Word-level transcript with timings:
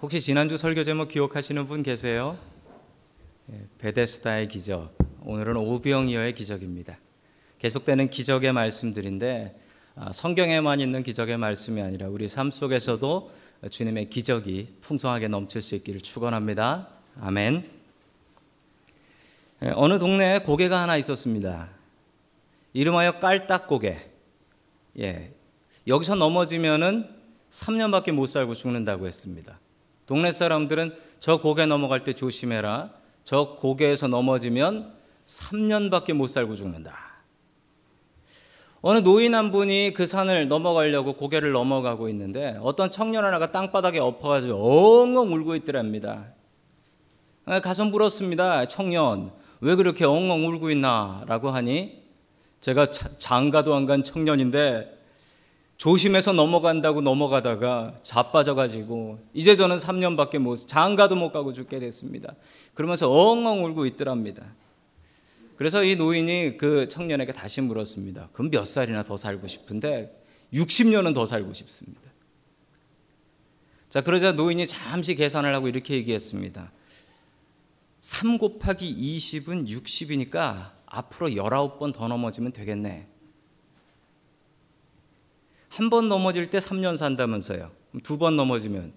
혹시 0.00 0.20
지난주 0.20 0.56
설교 0.56 0.84
제목 0.84 1.08
기억하시는 1.08 1.66
분 1.66 1.82
계세요? 1.82 2.38
예, 3.52 3.66
베데스다의 3.78 4.46
기적. 4.46 4.96
오늘은 5.22 5.56
오병이어의 5.56 6.36
기적입니다. 6.36 6.96
계속되는 7.58 8.08
기적의 8.08 8.52
말씀들인데 8.52 9.60
아, 9.96 10.12
성경에만 10.12 10.78
있는 10.78 11.02
기적의 11.02 11.36
말씀이 11.38 11.82
아니라 11.82 12.08
우리 12.08 12.28
삶 12.28 12.52
속에서도 12.52 13.32
주님의 13.68 14.08
기적이 14.08 14.76
풍성하게 14.82 15.26
넘칠 15.26 15.60
수 15.60 15.74
있기를 15.74 16.00
축원합니다. 16.00 16.90
아멘. 17.20 17.68
예, 19.64 19.72
어느 19.74 19.98
동네에 19.98 20.38
고개가 20.40 20.80
하나 20.80 20.96
있었습니다. 20.96 21.70
이름하여 22.72 23.18
깔딱고개. 23.18 23.98
예. 25.00 25.34
여기서 25.88 26.14
넘어지면은 26.14 27.08
3년밖에 27.50 28.12
못 28.12 28.26
살고 28.26 28.54
죽는다고 28.54 29.08
했습니다. 29.08 29.58
동네 30.08 30.32
사람들은 30.32 30.96
저 31.20 31.36
고개 31.36 31.66
넘어갈 31.66 32.02
때 32.02 32.14
조심해라. 32.14 32.90
저 33.24 33.56
고개에서 33.56 34.08
넘어지면 34.08 34.90
3년밖에 35.26 36.14
못 36.14 36.28
살고 36.28 36.56
죽는다. 36.56 36.96
어느 38.80 39.00
노인 39.00 39.34
한 39.34 39.52
분이 39.52 39.92
그 39.94 40.06
산을 40.06 40.48
넘어가려고 40.48 41.12
고개를 41.12 41.52
넘어가고 41.52 42.08
있는데 42.08 42.56
어떤 42.62 42.90
청년 42.90 43.24
하나가 43.26 43.52
땅바닥에 43.52 43.98
엎어가지고 43.98 44.54
엉엉 44.54 45.30
울고 45.34 45.56
있더랍니다. 45.56 46.24
아, 47.44 47.60
가서 47.60 47.84
물었습니다. 47.84 48.66
청년, 48.66 49.30
왜 49.60 49.74
그렇게 49.74 50.06
엉엉 50.06 50.46
울고 50.46 50.70
있나? 50.70 51.24
라고 51.26 51.50
하니 51.50 52.02
제가 52.62 52.90
장가도 52.90 53.74
안 53.74 53.84
간 53.84 54.02
청년인데 54.02 54.97
조심해서 55.78 56.32
넘어간다고 56.32 57.00
넘어가다가 57.02 57.94
자빠져가지고 58.02 59.20
이제 59.32 59.54
저는 59.54 59.76
3년밖에 59.76 60.38
못 60.38 60.56
장가도 60.66 61.14
못 61.14 61.30
가고 61.30 61.52
죽게 61.52 61.78
됐습니다. 61.78 62.34
그러면서 62.74 63.08
엉엉 63.08 63.64
울고 63.64 63.86
있더랍니다. 63.86 64.44
그래서 65.56 65.84
이 65.84 65.94
노인이 65.94 66.56
그 66.56 66.88
청년에게 66.88 67.32
다시 67.32 67.60
물었습니다. 67.60 68.28
그럼 68.32 68.50
몇 68.50 68.64
살이나 68.66 69.04
더 69.04 69.16
살고 69.16 69.46
싶은데 69.46 70.20
60년은 70.52 71.14
더 71.14 71.26
살고 71.26 71.52
싶습니다. 71.52 72.00
자, 73.88 74.00
그러자 74.00 74.32
노인이 74.32 74.66
잠시 74.66 75.14
계산을 75.14 75.54
하고 75.54 75.68
이렇게 75.68 75.94
얘기했습니다. 75.94 76.72
3 78.00 78.38
곱하기 78.38 79.16
20은 79.18 79.68
60이니까 79.68 80.72
앞으로 80.86 81.28
19번 81.28 81.94
더 81.94 82.08
넘어지면 82.08 82.50
되겠네. 82.52 83.06
한 85.78 85.90
번 85.90 86.08
넘어질 86.08 86.50
때 86.50 86.58
3년 86.58 86.96
산다면서요. 86.96 87.70
두 88.02 88.18
번 88.18 88.34
넘어지면 88.36 88.92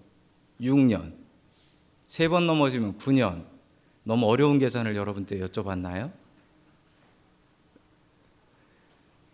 6년. 0.60 1.14
세 2.08 2.28
번 2.28 2.48
넘어지면 2.48 2.96
9년. 2.98 3.44
너무 4.02 4.26
어려운 4.26 4.58
계산을 4.58 4.96
여러분께 4.96 5.38
여쭤봤나요? 5.38 6.10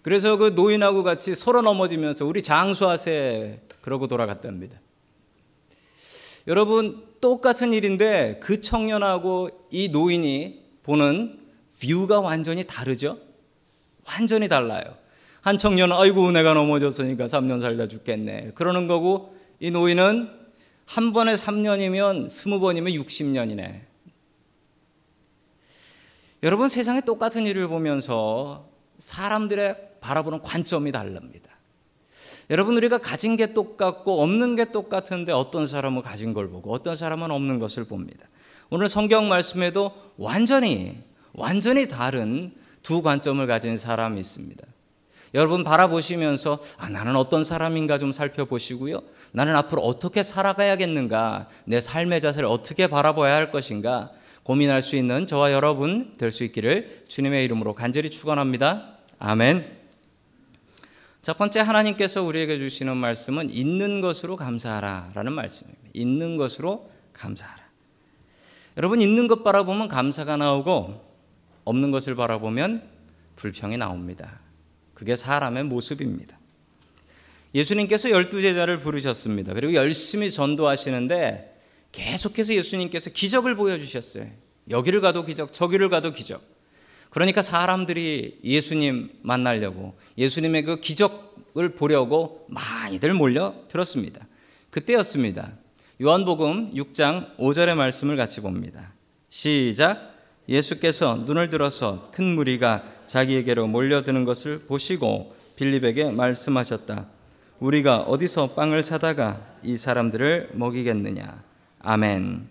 그래서 0.02 0.36
그 0.36 0.48
노인하고 0.48 1.02
같이 1.02 1.34
서로 1.34 1.62
넘어지면서 1.62 2.26
우리 2.26 2.42
장수하세 2.42 3.62
그러고 3.80 4.08
돌아갔답니다. 4.08 4.78
여러분 6.48 7.02
똑같은 7.22 7.72
일인데 7.72 8.40
그 8.42 8.60
청년하고 8.60 9.68
이 9.70 9.88
노인이 9.88 10.64
보는 10.82 11.40
뷰가 11.80 12.20
완전히 12.20 12.64
다르죠? 12.66 13.18
완전히 14.06 14.48
달라요. 14.48 15.07
한 15.48 15.56
청년은 15.56 15.96
아이고 15.96 16.30
내가 16.30 16.52
넘어졌으니까 16.52 17.24
3년 17.24 17.62
살다 17.62 17.86
죽겠네. 17.86 18.50
그러는 18.54 18.86
거고 18.86 19.34
이 19.60 19.70
노인은 19.70 20.28
한 20.84 21.12
번에 21.14 21.32
3년이면 21.32 22.26
20번이면 22.26 23.02
60년이네. 23.02 23.80
여러분 26.42 26.68
세상에 26.68 27.00
똑같은 27.00 27.46
일을 27.46 27.66
보면서 27.66 28.68
사람들의 28.98 29.92
바라보는 30.02 30.42
관점이 30.42 30.92
다릅니다. 30.92 31.50
여러분 32.50 32.76
우리가 32.76 32.98
가진 32.98 33.38
게 33.38 33.54
똑같고 33.54 34.20
없는 34.20 34.54
게 34.54 34.70
똑같은데 34.70 35.32
어떤 35.32 35.66
사람은 35.66 36.02
가진 36.02 36.34
걸 36.34 36.50
보고 36.50 36.74
어떤 36.74 36.94
사람은 36.94 37.30
없는 37.30 37.58
것을 37.58 37.86
봅니다. 37.86 38.28
오늘 38.68 38.90
성경 38.90 39.30
말씀에도 39.30 39.94
완전히 40.18 40.98
완전히 41.32 41.88
다른 41.88 42.52
두 42.82 43.00
관점을 43.00 43.46
가진 43.46 43.78
사람이 43.78 44.20
있습니다. 44.20 44.66
여러분 45.34 45.64
바라보시면서 45.64 46.58
아, 46.78 46.88
나는 46.88 47.16
어떤 47.16 47.44
사람인가 47.44 47.98
좀 47.98 48.12
살펴보시고요. 48.12 49.02
나는 49.32 49.54
앞으로 49.56 49.82
어떻게 49.82 50.22
살아가야겠는가, 50.22 51.48
내 51.64 51.80
삶의 51.80 52.20
자세를 52.20 52.48
어떻게 52.48 52.86
바라봐야 52.86 53.34
할 53.34 53.50
것인가 53.50 54.10
고민할 54.42 54.80
수 54.80 54.96
있는 54.96 55.26
저와 55.26 55.52
여러분 55.52 56.14
될 56.16 56.32
수 56.32 56.44
있기를 56.44 57.04
주님의 57.08 57.44
이름으로 57.44 57.74
간절히 57.74 58.10
축원합니다. 58.10 58.96
아멘. 59.18 59.76
첫 61.20 61.36
번째 61.36 61.60
하나님께서 61.60 62.22
우리에게 62.22 62.58
주시는 62.58 62.96
말씀은 62.96 63.50
있는 63.50 64.00
것으로 64.00 64.36
감사하라라는 64.36 65.32
말씀입니다. 65.32 65.90
있는 65.92 66.38
것으로 66.38 66.90
감사하라. 67.12 67.62
여러분 68.78 69.02
있는 69.02 69.26
것 69.26 69.44
바라보면 69.44 69.88
감사가 69.88 70.36
나오고 70.38 71.04
없는 71.64 71.90
것을 71.90 72.14
바라보면 72.14 72.88
불평이 73.36 73.76
나옵니다. 73.76 74.38
그게 74.98 75.14
사람의 75.14 75.62
모습입니다. 75.62 76.36
예수님께서 77.54 78.10
열두 78.10 78.42
제자를 78.42 78.80
부르셨습니다. 78.80 79.54
그리고 79.54 79.74
열심히 79.74 80.28
전도하시는데 80.28 81.56
계속해서 81.92 82.54
예수님께서 82.54 83.10
기적을 83.10 83.54
보여주셨어요. 83.54 84.26
여기를 84.68 85.00
가도 85.00 85.24
기적, 85.24 85.52
저기를 85.52 85.88
가도 85.88 86.12
기적. 86.12 86.42
그러니까 87.10 87.42
사람들이 87.42 88.40
예수님 88.42 89.10
만나려고 89.22 89.96
예수님의 90.18 90.64
그 90.64 90.80
기적을 90.80 91.76
보려고 91.76 92.44
많이들 92.48 93.14
몰려 93.14 93.54
들었습니다. 93.68 94.26
그때였습니다. 94.70 95.52
요한복음 96.02 96.74
6장 96.74 97.36
5절의 97.36 97.76
말씀을 97.76 98.16
같이 98.16 98.40
봅니다. 98.40 98.92
시작. 99.28 100.16
예수께서 100.48 101.22
눈을 101.24 101.50
들어서 101.50 102.10
큰 102.10 102.34
무리가 102.34 102.97
자기에게로 103.08 103.66
몰려드는 103.66 104.24
것을 104.24 104.60
보시고 104.60 105.34
빌립에게 105.56 106.10
말씀하셨다. 106.10 107.06
우리가 107.58 108.02
어디서 108.02 108.54
빵을 108.54 108.82
사다가 108.84 109.40
이 109.64 109.76
사람들을 109.76 110.50
먹이겠느냐. 110.52 111.42
아멘. 111.80 112.48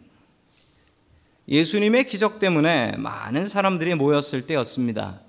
예수님의 1.48 2.08
기적 2.08 2.40
때문에 2.40 2.98
많은 2.98 3.48
사람들이 3.48 3.96
모였을 3.96 4.46
때였습니다. 4.46 5.22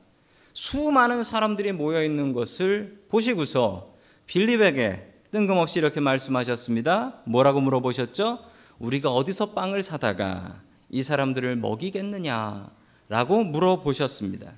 수많은 0.53 1.22
사람들이 1.22 1.71
모여 1.71 2.03
있는 2.03 2.33
것을 2.33 3.05
보시고서 3.09 3.94
빌립에게 4.27 5.12
뜬금없이 5.31 5.78
이렇게 5.78 6.00
말씀하셨습니다. 6.00 7.22
뭐라고 7.27 7.61
물어보셨죠? 7.61 8.41
우리가 8.81 9.12
어디서 9.12 9.53
빵을 9.53 9.83
사다가 9.84 10.61
이 10.91 11.03
사람들을 11.03 11.55
먹이겠느냐? 11.56 12.71
라고 13.09 13.44
물어보셨습니다. 13.44 14.53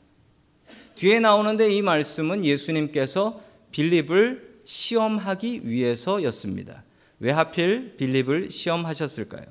뒤에 0.94 1.20
나오는데 1.20 1.72
이 1.72 1.82
말씀은 1.82 2.44
예수님께서 2.44 3.40
빌립을 3.72 4.60
시험하기 4.64 5.62
위해서였습니다. 5.64 6.84
왜 7.18 7.32
하필 7.32 7.96
빌립을 7.96 8.50
시험하셨을까요? 8.50 9.44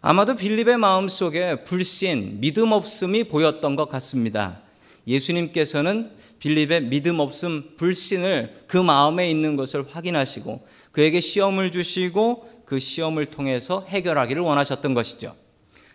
아마도 0.00 0.36
빌립의 0.36 0.78
마음 0.78 1.08
속에 1.08 1.64
불신, 1.64 2.40
믿음 2.40 2.72
없음이 2.72 3.24
보였던 3.24 3.76
것 3.76 3.88
같습니다. 3.88 4.60
예수님께서는 5.06 6.10
빌립의 6.40 6.84
믿음 6.86 7.20
없음, 7.20 7.76
불신을 7.76 8.64
그 8.66 8.76
마음에 8.76 9.30
있는 9.30 9.54
것을 9.54 9.84
확인하시고 9.88 10.66
그에게 10.90 11.20
시험을 11.20 11.70
주시고 11.70 12.64
그 12.64 12.80
시험을 12.80 13.26
통해서 13.26 13.86
해결하기를 13.88 14.42
원하셨던 14.42 14.94
것이죠. 14.94 15.36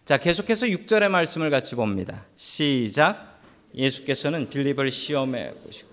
자, 0.06 0.18
계속해서 0.18 0.68
6절의 0.68 1.10
말씀을 1.10 1.50
같이 1.50 1.76
봅니다. 1.76 2.26
시작. 2.38 3.37
예수께서는 3.78 4.50
빌립을 4.50 4.92
시험해 4.92 5.54
보시고 5.64 5.90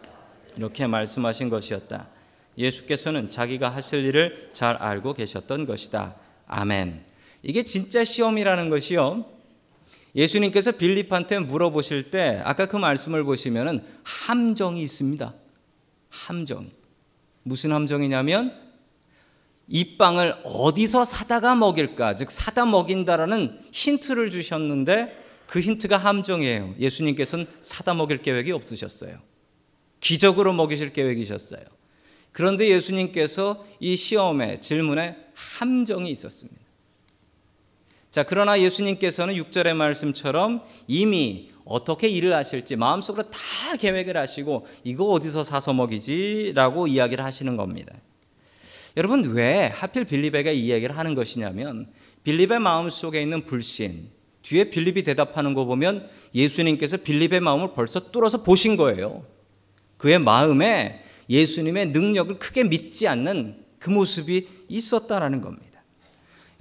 이렇게 0.56 0.86
말씀하신 0.86 1.50
것이었다. 1.50 2.08
예수께서는 2.56 3.28
자기가 3.28 3.68
하실 3.68 4.04
일을 4.04 4.50
잘 4.52 4.76
알고 4.76 5.12
계셨던 5.14 5.66
것이다. 5.66 6.16
아멘. 6.46 7.04
이게 7.42 7.62
진짜 7.62 8.02
시험이라는 8.02 8.70
것이요. 8.70 9.26
예수님께서 10.16 10.72
빌립한테 10.72 11.40
물어보실 11.40 12.10
때 12.10 12.40
아까 12.44 12.66
그 12.66 12.76
말씀을 12.76 13.24
보시면은 13.24 13.84
함정이 14.04 14.82
있습니다. 14.82 15.34
함정. 16.08 16.68
무슨 17.42 17.72
함정이냐면 17.72 18.56
이 19.66 19.96
빵을 19.96 20.36
어디서 20.44 21.04
사다가 21.04 21.54
먹일까? 21.54 22.14
즉 22.14 22.30
사다 22.30 22.66
먹인다라는 22.66 23.60
힌트를 23.72 24.30
주셨는데 24.30 25.23
그 25.46 25.60
힌트가 25.60 25.96
함정이에요. 25.96 26.74
예수님께서는 26.78 27.46
사다 27.62 27.94
먹일 27.94 28.22
계획이 28.22 28.52
없으셨어요. 28.52 29.18
기적으로 30.00 30.52
먹이실 30.52 30.92
계획이셨어요. 30.92 31.62
그런데 32.32 32.68
예수님께서 32.68 33.64
이 33.80 33.96
시험에 33.96 34.58
질문에 34.58 35.16
함정이 35.34 36.10
있었습니다. 36.10 36.60
자, 38.10 38.22
그러나 38.22 38.60
예수님께서는 38.60 39.34
6절의 39.34 39.74
말씀처럼 39.74 40.62
이미 40.86 41.50
어떻게 41.64 42.08
일을 42.08 42.34
하실지 42.34 42.76
마음속으로 42.76 43.30
다 43.30 43.76
계획을 43.78 44.16
하시고 44.16 44.66
이거 44.84 45.06
어디서 45.06 45.44
사서 45.44 45.72
먹이지 45.72 46.52
라고 46.54 46.86
이야기를 46.86 47.24
하시는 47.24 47.56
겁니다. 47.56 47.94
여러분 48.96 49.24
왜 49.24 49.66
하필 49.66 50.04
빌립에게 50.04 50.54
이 50.54 50.66
이야기를 50.66 50.96
하는 50.96 51.14
것이냐면 51.14 51.90
빌립의 52.22 52.60
마음 52.60 52.90
속에 52.90 53.20
있는 53.20 53.44
불신 53.44 54.10
뒤에 54.44 54.70
빌립이 54.70 55.02
대답하는 55.02 55.54
거 55.54 55.64
보면 55.64 56.08
예수님께서 56.34 56.98
빌립의 56.98 57.40
마음을 57.40 57.72
벌써 57.72 58.10
뚫어서 58.10 58.42
보신 58.42 58.76
거예요. 58.76 59.24
그의 59.96 60.18
마음에 60.18 61.02
예수님의 61.28 61.86
능력을 61.88 62.38
크게 62.38 62.64
믿지 62.64 63.08
않는 63.08 63.64
그 63.78 63.90
모습이 63.90 64.46
있었다라는 64.68 65.40
겁니다. 65.40 65.82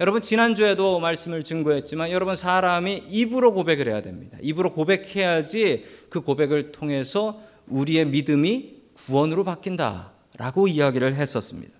여러분 0.00 0.22
지난주에도 0.22 0.98
말씀을 0.98 1.44
증거했지만 1.44 2.10
여러분 2.10 2.34
사람이 2.34 3.04
입으로 3.10 3.52
고백을 3.52 3.88
해야 3.88 4.02
됩니다. 4.02 4.38
입으로 4.40 4.72
고백해야지 4.72 5.84
그 6.08 6.22
고백을 6.22 6.72
통해서 6.72 7.40
우리의 7.68 8.06
믿음이 8.06 8.74
구원으로 8.94 9.44
바뀐다라고 9.44 10.68
이야기를 10.68 11.14
했었습니다. 11.14 11.72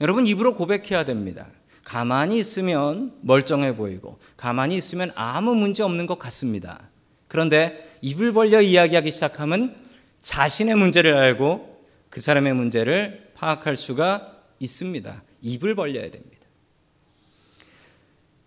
여러분 0.00 0.26
입으로 0.26 0.56
고백해야 0.56 1.04
됩니다. 1.04 1.46
가만히 1.84 2.38
있으면 2.38 3.12
멀쩡해 3.22 3.74
보이고 3.74 4.18
가만히 4.36 4.76
있으면 4.76 5.10
아무 5.14 5.54
문제 5.54 5.82
없는 5.82 6.06
것 6.06 6.18
같습니다. 6.18 6.80
그런데 7.28 7.96
입을 8.02 8.32
벌려 8.32 8.60
이야기하기 8.60 9.10
시작하면 9.10 9.74
자신의 10.20 10.76
문제를 10.76 11.16
알고 11.16 11.84
그 12.10 12.20
사람의 12.20 12.54
문제를 12.54 13.32
파악할 13.34 13.76
수가 13.76 14.36
있습니다. 14.60 15.22
입을 15.40 15.74
벌려야 15.74 16.10
됩니다. 16.10 16.32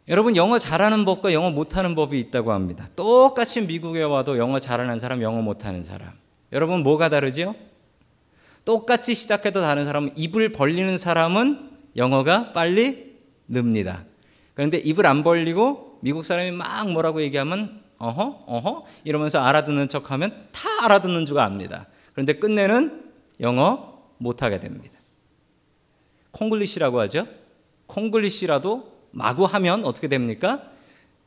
여러분 0.07 0.35
영어 0.35 0.59
잘하는 0.59 1.03
법과 1.03 1.33
영어 1.33 1.49
못하는 1.49 1.95
법이 1.95 2.19
있다고 2.19 2.51
합니다. 2.51 2.87
똑같이 2.95 3.61
미국에 3.61 4.03
와도 4.03 4.37
영어 4.37 4.59
잘하는 4.59 4.99
사람, 4.99 5.21
영어 5.21 5.41
못하는 5.41 5.83
사람. 5.83 6.11
여러분 6.51 6.83
뭐가 6.83 7.09
다르죠? 7.09 7.55
똑같이 8.65 9.15
시작해도 9.15 9.61
다른 9.61 9.83
사람은 9.83 10.13
입을 10.15 10.51
벌리는 10.51 10.97
사람은 10.97 11.71
영어가 11.95 12.53
빨리 12.53 13.14
늡니다. 13.47 14.05
그런데 14.53 14.77
입을 14.77 15.05
안 15.05 15.23
벌리고 15.23 15.99
미국 16.01 16.23
사람이 16.23 16.51
막 16.51 16.91
뭐라고 16.91 17.21
얘기하면 17.21 17.83
어허 17.97 18.43
어허 18.45 18.85
이러면서 19.03 19.39
알아듣는 19.39 19.89
척하면 19.89 20.47
다 20.51 20.67
알아듣는 20.83 21.25
줄 21.25 21.39
압니다. 21.39 21.87
그런데 22.11 22.33
끝내는 22.33 23.11
영어 23.41 24.01
못하게 24.17 24.59
됩니다. 24.59 24.97
콩글리시라고 26.31 26.99
하죠. 27.01 27.27
콩글리시라도 27.87 28.93
마구 29.11 29.45
하면 29.45 29.85
어떻게 29.85 30.07
됩니까? 30.07 30.69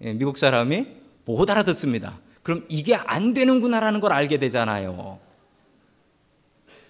예, 0.03 0.13
미국 0.13 0.37
사람이 0.37 0.87
못 1.25 1.51
알아듣습니다. 1.51 2.19
그럼 2.43 2.65
이게 2.69 2.95
안 2.95 3.35
되는구나라는 3.35 4.01
걸 4.01 4.13
알게 4.13 4.39
되잖아요. 4.39 5.19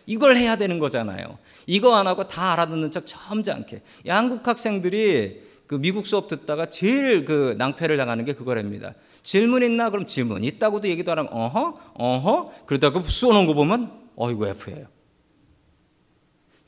이걸 0.06 0.36
해야 0.36 0.56
되는 0.56 0.78
거잖아요. 0.78 1.38
이거 1.68 1.94
안 1.94 2.06
하고 2.06 2.26
다 2.26 2.54
알아듣는 2.54 2.90
척 2.90 3.04
점잖게. 3.06 3.82
한국 4.08 4.48
학생들이 4.48 5.42
그 5.66 5.74
미국 5.74 6.06
수업 6.06 6.26
듣다가 6.26 6.70
제일 6.70 7.26
그 7.26 7.54
낭패를 7.58 7.98
당하는 7.98 8.24
게 8.24 8.32
그거랍니다. 8.32 8.94
질문 9.22 9.62
있나? 9.62 9.90
그럼 9.90 10.06
질문 10.06 10.44
있다고도 10.44 10.88
얘기도 10.88 11.12
안 11.12 11.18
하면 11.18 11.30
어허 11.30 11.74
어허 11.92 12.64
그러다가 12.64 13.02
쏘는 13.02 13.46
거 13.46 13.52
보면 13.52 13.92
어이구 14.16 14.48
F예요. 14.48 14.86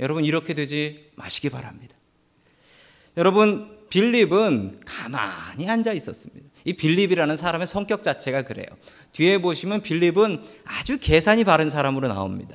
여러분 0.01 0.27
이렇게 0.27 0.53
되지 0.53 1.11
마시기 1.17 1.49
바랍니다. 1.49 1.97
여러분 3.17 3.79
빌립은 3.89 4.83
가만히 4.85 5.67
앉아 5.67 5.95
있었습니다. 5.95 6.47
이 6.67 6.75
빌립이라는 6.75 7.37
사람의 7.39 7.67
성격 7.67 8.03
자체가 8.03 8.43
그래요. 8.43 8.67
뒤에 9.13 9.41
보시면 9.41 9.81
빌립은 9.81 10.43
아주 10.67 10.99
계산이 11.01 11.45
바른 11.45 11.71
사람으로 11.71 12.09
나옵니다. 12.09 12.55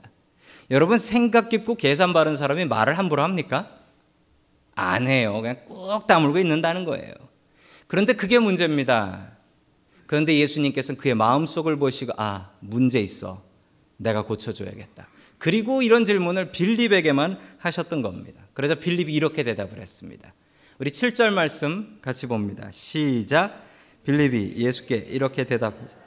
여러분 0.71 0.97
생각 0.97 1.49
깊고 1.49 1.75
계산 1.75 2.13
바른 2.13 2.35
사람이 2.35 2.65
말을 2.65 2.97
함부로 2.97 3.21
합니까? 3.21 3.71
안 4.73 5.07
해요. 5.07 5.39
그냥 5.41 5.57
꾹 5.65 6.07
다물고 6.07 6.39
있는다는 6.39 6.85
거예요. 6.85 7.13
그런데 7.87 8.13
그게 8.13 8.39
문제입니다. 8.39 9.31
그런데 10.07 10.37
예수님께서는 10.37 10.99
그의 10.99 11.15
마음속을 11.15 11.77
보시고 11.77 12.13
아 12.17 12.51
문제 12.59 12.99
있어. 12.99 13.43
내가 13.97 14.23
고쳐줘야겠다. 14.23 15.07
그리고 15.37 15.81
이런 15.81 16.05
질문을 16.05 16.51
빌립에게만 16.51 17.39
하셨던 17.59 18.01
겁니다. 18.01 18.41
그래서 18.53 18.75
빌립이 18.75 19.13
이렇게 19.13 19.43
대답을 19.43 19.79
했습니다. 19.79 20.33
우리 20.79 20.91
7절 20.91 21.31
말씀 21.31 21.99
같이 22.01 22.27
봅니다. 22.27 22.69
시작. 22.71 23.63
빌립이 24.05 24.55
예수께 24.57 24.95
이렇게 24.95 25.45
대답하죠. 25.45 25.97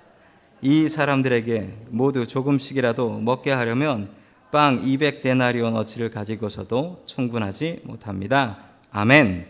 이 0.61 0.89
사람들에게 0.89 1.87
모두 1.89 2.27
조금씩이라도 2.27 3.21
먹게 3.21 3.51
하려면 3.51 4.18
빵 4.51 4.83
200데나리온 4.83 5.77
어치를 5.77 6.11
가지고서도 6.11 7.03
충분하지 7.07 7.81
못합니다. 7.85 8.59
아멘. 8.91 9.47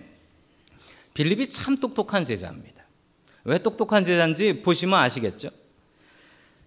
빌립이 1.15 1.49
참 1.49 1.77
똑똑한 1.77 2.25
제자입니다. 2.25 2.85
왜 3.45 3.59
똑똑한 3.59 4.05
제자인지 4.05 4.63
보시면 4.63 4.99
아시겠죠? 4.99 5.51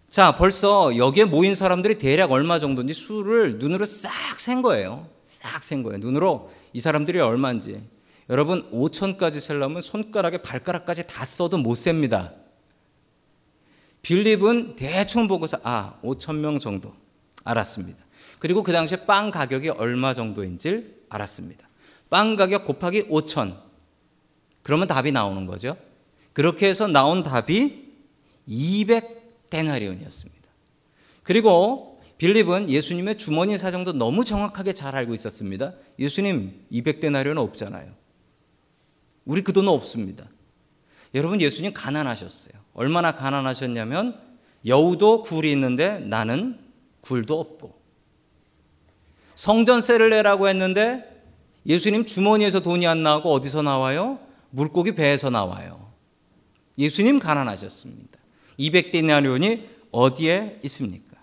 자, 0.10 0.36
벌써 0.36 0.98
여기에 0.98 1.26
모인 1.26 1.56
사람들이 1.56 1.98
대략 1.98 2.32
얼마 2.32 2.60
정도인지 2.60 2.94
수를 2.94 3.60
눈으로 3.60 3.86
싹 3.86 4.12
센 4.40 4.62
거예요. 4.62 5.08
싹 5.24 5.64
센 5.64 5.84
거예요. 5.84 6.00
눈으로 6.00 6.52
이 6.74 6.82
사람들이 6.82 7.20
얼마인지. 7.20 7.82
여러분 8.30 8.70
5천까지 8.72 9.40
세려면 9.40 9.82
손가락에 9.82 10.38
발가락까지 10.38 11.08
다 11.08 11.26
써도 11.26 11.58
못 11.58 11.76
셉니다. 11.76 12.34
빌립은 14.02 14.76
대충 14.76 15.28
보고서 15.28 15.58
아 15.64 16.00
5천 16.04 16.38
명 16.38 16.60
정도 16.60 16.94
알았습니다. 17.44 18.04
그리고 18.42 18.64
그 18.64 18.72
당시에 18.72 19.06
빵 19.06 19.30
가격이 19.30 19.70
얼마 19.70 20.16
정도인지 20.16 20.96
알았습니다. 21.10 21.70
빵 22.10 22.36
가격 22.36 22.66
곱하기 22.66 23.04
5천 23.04 23.56
그러면 24.64 24.88
답이 24.88 25.12
나오는 25.12 25.46
거죠. 25.46 25.78
그렇게 26.34 26.68
해서 26.68 26.88
나온 26.88 27.22
답이 27.22 27.94
200데나리온이었습니다. 28.50 30.42
그리고 31.22 32.02
빌립은 32.18 32.72
예수님의 32.72 33.20
주머니 33.20 33.60
사정도 33.60 33.94
너무 33.94 34.26
정확하게 34.26 34.74
잘 34.74 34.96
알고 34.96 35.14
있었습니다. 35.14 35.74
예수님 36.00 36.66
200데나리온 36.72 37.38
없잖아요. 37.38 37.92
우리 39.26 39.44
그 39.44 39.54
돈은 39.54 39.70
없습니다. 39.70 40.26
여러분 41.14 41.40
예수님 41.40 41.74
가난하셨어요. 41.74 42.60
얼마나 42.74 43.12
가난하셨냐면 43.12 44.20
여우도 44.66 45.22
굴이 45.22 45.52
있는데 45.52 46.00
나는 46.00 46.58
굴도 47.02 47.40
없고 47.40 47.81
성전세를 49.42 50.12
내라고 50.12 50.48
했는데 50.48 51.04
예수님 51.66 52.06
주머니에서 52.06 52.60
돈이 52.60 52.86
안 52.86 53.02
나오고 53.02 53.32
어디서 53.34 53.64
나와요? 53.64 54.20
물고기 54.52 54.94
배에서 54.94 55.32
나와요. 55.32 55.92
예수님 56.78 57.18
가난하셨습니다. 57.18 58.20
200데나리온이 58.60 59.64
어디에 59.92 60.60
있습니까? 60.66 61.18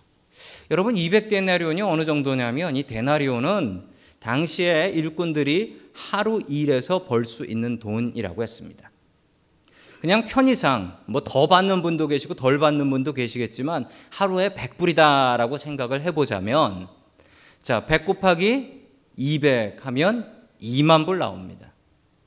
여러분 0.72 0.96
200데나리온이 0.96 1.80
어느 1.88 2.04
정도냐면 2.04 2.74
이 2.74 2.82
데나리온은 2.82 3.84
당시에 4.18 4.90
일꾼들이 4.96 5.80
하루 5.94 6.42
일해서 6.48 7.04
벌 7.04 7.24
수 7.24 7.44
있는 7.44 7.78
돈이라고 7.78 8.42
했습니다. 8.42 8.90
그냥 10.00 10.24
편의상 10.24 10.98
뭐 11.06 11.22
더 11.22 11.46
받는 11.46 11.82
분도 11.82 12.08
계시고 12.08 12.34
덜 12.34 12.58
받는 12.58 12.90
분도 12.90 13.12
계시겠지만 13.12 13.86
하루에 14.10 14.48
100불이다라고 14.48 15.56
생각을 15.56 16.00
해보자면 16.02 16.97
자, 17.68 17.84
100 17.84 18.06
곱하기 18.06 18.80
200 19.18 19.84
하면 19.84 20.32
2만 20.58 21.04
불 21.04 21.18
나옵니다. 21.18 21.74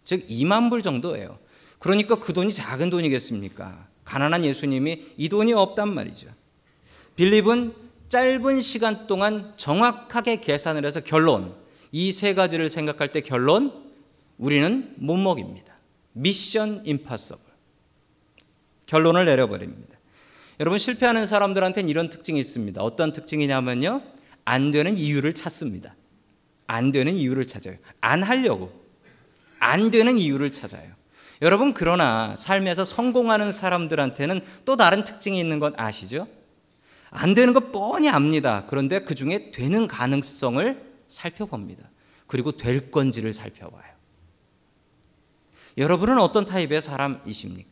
즉 0.04 0.28
2만 0.28 0.70
불 0.70 0.84
정도예요. 0.84 1.40
그러니까 1.80 2.20
그 2.20 2.32
돈이 2.32 2.54
작은 2.54 2.92
돈이겠습니까? 2.92 3.88
가난한 4.04 4.46
예수님이 4.46 5.14
이 5.18 5.30
돈이 5.30 5.54
없단 5.54 5.96
말이죠. 5.96 6.30
빌립은 7.16 7.74
짧은 8.10 8.62
시간 8.62 9.08
동안 9.08 9.54
정확하게 9.58 10.42
계산을 10.42 10.86
해서 10.86 11.00
결론 11.00 11.56
이 11.92 12.12
세 12.12 12.36
가지를 12.36 12.70
생각할 12.70 13.12
때 13.12 13.22
결론 13.22 13.74
우리는 14.38 14.94
못 14.98 15.18
먹입니다. 15.18 15.74
미션 16.14 16.84
임파서블. 16.86 17.44
결론을 18.86 19.26
내려버립니다. 19.26 19.98
여러분 20.60 20.78
실패하는 20.78 21.26
사람들한테는 21.26 21.90
이런 21.90 22.12
특징이 22.12 22.40
있습니다. 22.40 22.80
어떤 22.84 23.12
특징이냐면요. 23.12 24.21
안 24.46 24.72
되는 24.72 24.98
이유를 24.98 25.34
찾습니다. 25.34 25.96
안 26.68 26.92
되는 26.92 27.14
이유를 27.14 27.48
찾아요. 27.48 27.78
안 28.00 28.24
하려고. 28.24 28.72
안 29.60 29.92
되는 29.92 30.18
이유를 30.18 30.52
찾아요. 30.52 30.90
여러분 31.42 31.74
그러나 31.74 32.36
삶에서 32.36 32.86
성공하는 32.86 33.52
사람들한테는 33.52 34.42
또 34.66 34.78
다른 34.78 35.04
특징이 35.04 35.40
있는 35.40 35.60
건 35.60 35.74
아시죠? 35.76 36.28
안 37.10 37.34
되는 37.34 37.54
거 37.54 37.72
뻔히 37.72 38.10
압니다. 38.10 38.66
그런데 38.68 39.00
그 39.04 39.16
중에 39.16 39.52
되는 39.52 39.88
가능성을 39.88 40.82
살펴봅니다. 41.08 41.90
그리고 42.28 42.54
될 42.54 42.90
건지를 42.92 43.34
살펴봐요. 43.34 43.92
여러분은 45.78 46.20
어떤 46.20 46.46
타입의 46.46 46.82
사람이십니까? 46.82 47.71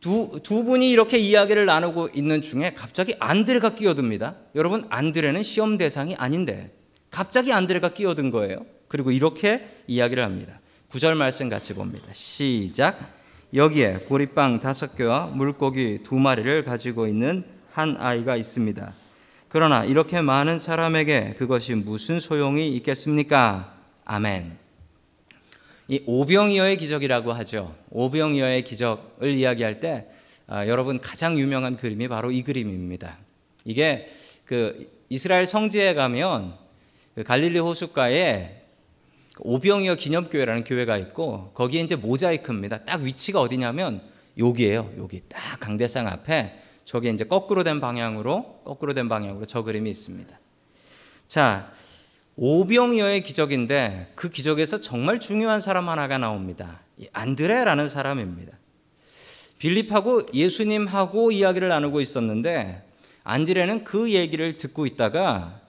두, 0.00 0.40
두 0.42 0.64
분이 0.64 0.90
이렇게 0.90 1.18
이야기를 1.18 1.66
나누고 1.66 2.10
있는 2.14 2.40
중에 2.40 2.72
갑자기 2.74 3.14
안드레가 3.18 3.74
끼어듭니다. 3.74 4.36
여러분, 4.54 4.86
안드레는 4.90 5.42
시험 5.42 5.76
대상이 5.76 6.14
아닌데 6.16 6.72
갑자기 7.10 7.52
안드레가 7.52 7.90
끼어든 7.90 8.30
거예요. 8.30 8.64
그리고 8.86 9.10
이렇게 9.10 9.66
이야기를 9.86 10.22
합니다. 10.22 10.60
구절 10.88 11.14
말씀 11.14 11.48
같이 11.48 11.74
봅니다. 11.74 12.06
시작. 12.12 12.98
여기에 13.54 14.06
보리빵 14.08 14.60
다섯 14.60 14.94
개와 14.94 15.26
물고기 15.26 16.00
두 16.02 16.16
마리를 16.16 16.64
가지고 16.64 17.06
있는 17.06 17.44
한 17.72 17.96
아이가 17.98 18.36
있습니다. 18.36 18.92
그러나 19.48 19.84
이렇게 19.84 20.20
많은 20.20 20.58
사람에게 20.58 21.34
그것이 21.38 21.74
무슨 21.74 22.20
소용이 22.20 22.68
있겠습니까? 22.76 23.74
아멘. 24.04 24.67
이 25.88 26.02
오병이어의 26.04 26.76
기적이라고 26.76 27.32
하죠. 27.32 27.74
오병이어의 27.90 28.62
기적을 28.62 29.34
이야기할 29.34 29.80
때 29.80 30.06
아, 30.46 30.66
여러분 30.66 30.98
가장 30.98 31.38
유명한 31.38 31.76
그림이 31.76 32.08
바로 32.08 32.30
이 32.30 32.42
그림입니다. 32.42 33.18
이게 33.64 34.08
그 34.44 34.90
이스라엘 35.08 35.46
성지에 35.46 35.94
가면 35.94 36.54
그 37.14 37.22
갈릴리 37.22 37.58
호숫가에 37.58 38.62
오병이어 39.40 39.94
기념교회라는 39.94 40.64
교회가 40.64 40.98
있고 40.98 41.52
거기에 41.54 41.80
이제 41.80 41.96
모자이크입니다. 41.96 42.84
딱 42.84 43.00
위치가 43.00 43.40
어디냐면 43.40 44.02
여기에요. 44.38 44.92
여기 44.98 45.22
딱 45.28 45.58
강대상 45.58 46.06
앞에 46.06 46.62
저게 46.84 47.10
이제 47.10 47.24
거꾸로 47.24 47.64
된 47.64 47.80
방향으로 47.80 48.60
거꾸로 48.64 48.92
된 48.92 49.08
방향으로 49.08 49.46
저 49.46 49.62
그림이 49.62 49.88
있습니다. 49.90 50.38
자, 51.28 51.72
오병이어의 52.40 53.24
기적인데 53.24 54.12
그 54.14 54.30
기적에서 54.30 54.80
정말 54.80 55.18
중요한 55.18 55.60
사람 55.60 55.88
하나가 55.88 56.18
나옵니다. 56.18 56.80
안드레라는 57.12 57.88
사람입니다. 57.88 58.52
빌립하고 59.58 60.22
예수님하고 60.32 61.32
이야기를 61.32 61.66
나누고 61.66 62.00
있었는데 62.00 62.86
안드레는 63.24 63.82
그 63.82 64.12
얘기를 64.12 64.56
듣고 64.56 64.86
있다가 64.86 65.60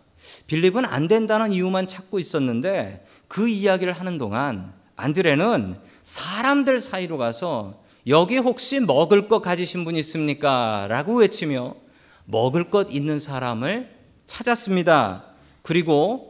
빌립은 0.46 0.86
안 0.86 1.08
된다는 1.08 1.52
이유만 1.54 1.88
찾고 1.88 2.20
있었는데 2.20 3.04
그 3.28 3.50
이야기를 3.50 3.94
하는 3.94 4.20
동안 4.20 4.72
안드레는 4.96 5.76
사람들 6.04 6.80
사이로 6.80 7.18
가서 7.18 7.82
여기 8.06 8.38
혹시 8.38 8.80
먹을 8.80 9.28
것 9.28 9.42
가지신 9.42 9.86
분 9.86 9.96
있습니까? 9.96 10.86
라고 10.88 11.16
외치며 11.16 11.74
먹을 12.26 12.70
것 12.70 12.92
있는 12.92 13.18
사람을 13.18 13.90
찾았습니다. 14.28 15.26
그리고 15.64 16.29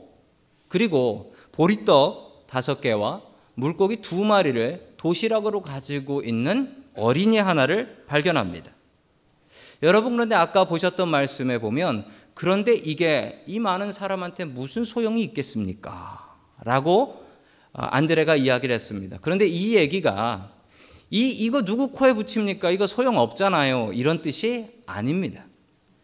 그리고 0.70 1.36
보리떡 1.52 2.48
다섯 2.48 2.80
개와 2.80 3.22
물고기 3.56 3.98
두 3.98 4.24
마리를 4.24 4.94
도시락으로 4.96 5.62
가지고 5.62 6.22
있는 6.22 6.84
어린이 6.96 7.38
하나를 7.38 8.06
발견합니다. 8.08 8.72
여러분 9.84 10.14
그런데 10.14 10.36
아까 10.36 10.66
보셨던 10.66 11.10
말씀에 11.10 11.58
보면 11.58 12.06
그런데 12.34 12.74
이게 12.74 13.44
이 13.48 13.60
많은 13.60 13.92
사람한테 13.92 14.46
무슨 14.46 14.86
소용이 14.86 15.22
있겠습니까? 15.24 16.38
라고 16.64 17.26
어, 17.74 17.84
안드레가 17.84 18.36
이야기를 18.36 18.74
했습니다. 18.74 19.18
그런데 19.22 19.46
이 19.46 19.76
얘기가 19.76 20.52
이 21.12 21.30
이거 21.30 21.64
누구 21.64 21.92
코에 21.92 22.14
붙입니까? 22.14 22.72
이거 22.72 22.88
소용 22.88 23.18
없잖아요. 23.18 23.92
이런 23.94 24.22
뜻이 24.22 24.70
아닙니다. 24.86 25.46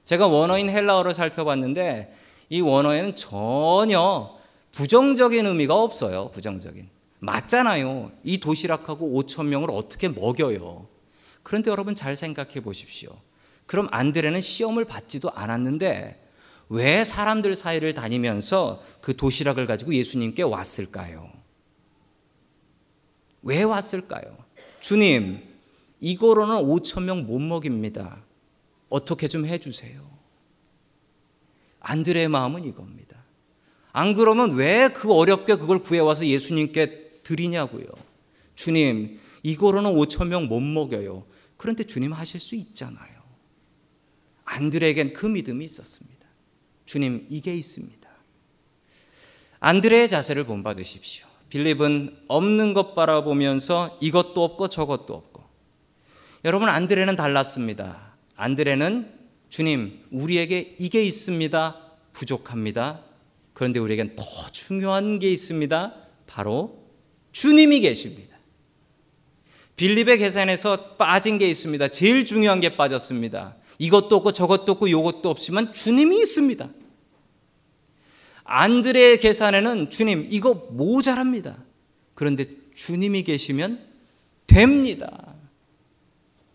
제가 0.03 0.27
원어인 0.27 0.69
헬라어를 0.69 1.13
살펴봤는데 1.13 2.15
이 2.49 2.61
원어에는 2.61 3.15
전혀 3.15 4.35
부정적인 4.75 5.45
의미가 5.45 5.73
없어요. 5.73 6.31
부정적인. 6.31 6.89
맞잖아요. 7.19 8.11
이 8.23 8.39
도시락하고 8.39 9.07
5천 9.23 9.45
명을 9.45 9.71
어떻게 9.71 10.09
먹여요? 10.09 10.87
그런데 11.43 11.71
여러분 11.71 11.95
잘 11.95 12.15
생각해 12.17 12.61
보십시오. 12.61 13.17
그럼 13.65 13.87
안드레는 13.91 14.41
시험을 14.41 14.83
받지도 14.85 15.31
않았는데 15.31 16.21
왜 16.67 17.03
사람들 17.05 17.55
사이를 17.55 17.93
다니면서 17.93 18.83
그 19.01 19.15
도시락을 19.15 19.65
가지고 19.65 19.93
예수님께 19.95 20.43
왔을까요? 20.43 21.31
왜 23.43 23.63
왔을까요? 23.63 24.37
주님, 24.81 25.41
이거로는 26.01 26.55
5천 26.57 27.03
명 27.03 27.25
못 27.25 27.39
먹입니다. 27.39 28.17
어떻게 28.89 29.27
좀 29.27 29.45
해주세요. 29.45 30.05
안드레의 31.79 32.27
마음은 32.27 32.65
이겁니다. 32.65 33.14
안 33.97 34.13
그러면 34.13 34.51
왜 34.55 34.89
그 34.89 35.13
어렵게 35.13 35.55
그걸 35.55 35.79
구해와서 35.79 36.25
예수님께 36.27 37.21
드리냐고요. 37.23 37.85
주님, 38.53 39.21
이거로는 39.41 39.93
5천 39.93 40.27
명 40.27 40.49
못 40.49 40.59
먹여요. 40.59 41.25
그런데 41.55 41.85
주님 41.85 42.11
하실 42.11 42.41
수 42.41 42.55
있잖아요. 42.55 43.15
안드레에겐 44.43 45.13
그 45.13 45.25
믿음이 45.25 45.63
있었습니다. 45.63 46.27
주님, 46.85 47.25
이게 47.29 47.55
있습니다. 47.55 48.09
안드레의 49.61 50.09
자세를 50.09 50.43
본받으십시오. 50.43 51.25
빌립은 51.47 52.17
없는 52.27 52.73
것 52.73 52.95
바라보면서 52.95 53.97
이것도 54.01 54.43
없고 54.43 54.67
저것도 54.67 55.13
없고. 55.13 55.41
여러분, 56.43 56.67
안드레는 56.67 57.15
달랐습니다. 57.15 58.17
안드레는 58.35 59.09
주님, 59.47 60.03
우리에게 60.11 60.75
이게 60.79 61.01
있습니다. 61.01 61.79
부족합니다. 62.11 63.04
그런데 63.55 63.79
우리에겐 63.79 64.17
더 64.17 64.25
중요한 64.51 65.17
게 65.17 65.31
있습니다. 65.31 65.95
바로 66.27 66.83
주님이 67.31 67.79
계십니다. 67.79 68.37
빌립의 69.77 70.17
계산에서 70.17 70.95
빠진 70.97 71.37
게 71.37 71.49
있습니다. 71.49 71.87
제일 71.87 72.25
중요한 72.25 72.59
게 72.59 72.75
빠졌습니다. 72.75 73.55
이것도 73.79 74.17
없고 74.17 74.33
저것도 74.33 74.73
없고 74.73 74.87
이것도 74.87 75.29
없지만 75.29 75.71
주님이 75.71 76.19
있습니다. 76.19 76.69
안드레의 78.43 79.19
계산에는 79.21 79.89
주님 79.89 80.27
이거 80.31 80.53
모자랍니다. 80.71 81.57
그런데 82.13 82.45
주님이 82.73 83.23
계시면 83.23 83.85
됩니다. 84.47 85.33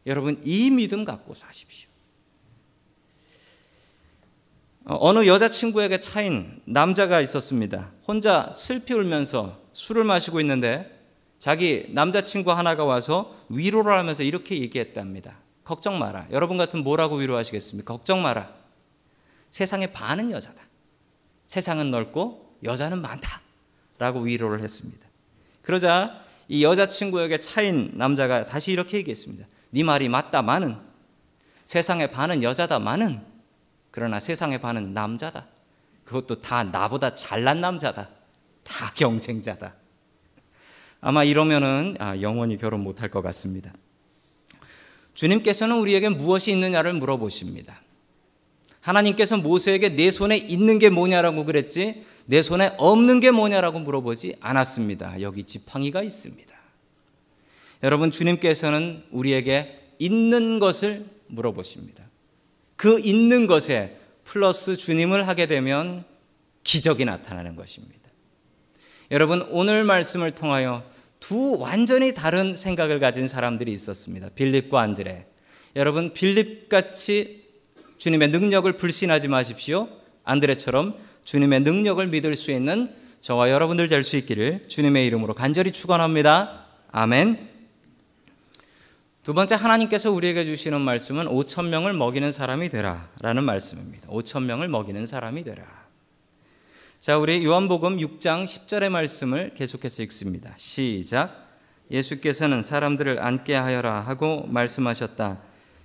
여러분 0.04 0.38
이 0.44 0.68
믿음 0.68 1.06
갖고 1.06 1.32
사십시오. 1.32 1.89
어, 4.90 4.98
어느 4.98 5.24
여자친구에게 5.24 6.00
차인 6.00 6.60
남자가 6.64 7.20
있었습니다. 7.20 7.92
혼자 8.08 8.52
슬피 8.52 8.92
울면서 8.92 9.56
술을 9.72 10.02
마시고 10.02 10.40
있는데 10.40 11.00
자기 11.38 11.86
남자친구 11.90 12.50
하나가 12.50 12.84
와서 12.84 13.36
위로를 13.50 13.96
하면서 13.96 14.24
이렇게 14.24 14.60
얘기했답니다. 14.60 15.36
걱정 15.62 16.00
마라. 16.00 16.26
여러분 16.32 16.58
같은 16.58 16.82
뭐라고 16.82 17.18
위로하시겠습니까? 17.18 17.94
걱정 17.94 18.20
마라. 18.20 18.52
세상의 19.50 19.92
반은 19.92 20.32
여자다. 20.32 20.60
세상은 21.46 21.92
넓고 21.92 22.56
여자는 22.64 23.00
많다. 23.00 23.42
라고 23.96 24.18
위로를 24.18 24.60
했습니다. 24.60 25.06
그러자 25.62 26.24
이 26.48 26.64
여자친구에게 26.64 27.38
차인 27.38 27.92
남자가 27.94 28.44
다시 28.44 28.72
이렇게 28.72 28.96
얘기했습니다. 28.96 29.46
네 29.70 29.84
말이 29.84 30.08
맞다마는 30.08 30.78
세상의 31.64 32.10
반은 32.10 32.42
여자다마는 32.42 33.29
그러나 33.90 34.20
세상의 34.20 34.60
반은 34.60 34.94
남자다. 34.94 35.46
그것도 36.04 36.42
다 36.42 36.64
나보다 36.64 37.14
잘난 37.14 37.60
남자다. 37.60 38.08
다 38.62 38.92
경쟁자다. 38.96 39.74
아마 41.00 41.24
이러면은 41.24 41.96
아, 41.98 42.20
영원히 42.20 42.56
결혼 42.56 42.80
못할 42.80 43.10
것 43.10 43.22
같습니다. 43.22 43.72
주님께서는 45.14 45.76
우리에게 45.78 46.08
무엇이 46.08 46.52
있느냐를 46.52 46.92
물어보십니다. 46.94 47.80
하나님께서 48.80 49.36
모세에게 49.36 49.90
내 49.90 50.10
손에 50.10 50.36
있는 50.36 50.78
게 50.78 50.88
뭐냐라고 50.88 51.44
그랬지 51.44 52.04
내 52.26 52.42
손에 52.42 52.74
없는 52.78 53.20
게 53.20 53.30
뭐냐라고 53.30 53.80
물어보지 53.80 54.36
않았습니다. 54.40 55.20
여기 55.20 55.44
지팡이가 55.44 56.02
있습니다. 56.02 56.50
여러분 57.82 58.10
주님께서는 58.10 59.04
우리에게 59.10 59.94
있는 59.98 60.58
것을 60.58 61.06
물어보십니다. 61.28 62.09
그 62.80 62.98
있는 62.98 63.46
것에 63.46 63.94
플러스 64.24 64.74
주님을 64.74 65.28
하게 65.28 65.44
되면 65.44 66.02
기적이 66.64 67.04
나타나는 67.04 67.54
것입니다. 67.54 68.00
여러분 69.10 69.46
오늘 69.50 69.84
말씀을 69.84 70.30
통하여 70.30 70.82
두 71.18 71.58
완전히 71.58 72.14
다른 72.14 72.54
생각을 72.54 72.98
가진 72.98 73.28
사람들이 73.28 73.70
있었습니다. 73.70 74.30
빌립과 74.34 74.80
안드레. 74.80 75.26
여러분 75.76 76.14
빌립 76.14 76.70
같이 76.70 77.44
주님의 77.98 78.28
능력을 78.28 78.72
불신하지 78.78 79.28
마십시오. 79.28 79.86
안드레처럼 80.24 80.96
주님의 81.24 81.60
능력을 81.60 82.06
믿을 82.06 82.34
수 82.34 82.50
있는 82.50 82.88
저와 83.20 83.50
여러분들 83.50 83.88
될 83.88 84.02
수 84.02 84.16
있기를 84.16 84.68
주님의 84.68 85.06
이름으로 85.06 85.34
간절히 85.34 85.70
축원합니다. 85.70 86.64
아멘. 86.92 87.49
두 89.30 89.34
번째 89.34 89.54
하나님께서 89.54 90.10
우리에게 90.10 90.44
주시는 90.44 90.80
말씀은 90.80 91.26
5천 91.26 91.68
명을 91.68 91.92
먹이는 91.92 92.32
사람이 92.32 92.68
되라라는 92.68 93.44
말씀입니다. 93.44 94.08
5천 94.08 94.42
명을 94.42 94.66
먹이는 94.66 95.06
사람이 95.06 95.44
되라. 95.44 95.62
자, 96.98 97.16
우리 97.16 97.44
요한복음 97.44 97.98
6장 97.98 98.42
10절의 98.42 98.88
말씀을 98.88 99.52
계속해서 99.54 100.02
읽습니다. 100.02 100.52
시작. 100.56 101.46
예수께서는 101.92 102.64
사람들을 102.64 103.22
앉게 103.22 103.54
하여라 103.54 104.00
하고 104.00 104.48
말씀하셨다. 104.48 105.38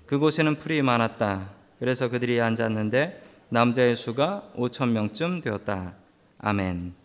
그곳에는 0.08 0.56
풀이 0.56 0.82
많았다. 0.82 1.52
그래서 1.78 2.10
그들이 2.10 2.42
앉았는데 2.42 3.22
남자의 3.50 3.96
수가 3.96 4.50
5천 4.58 4.90
명쯤 4.90 5.42
되었다. 5.42 5.94
아멘. 6.40 7.05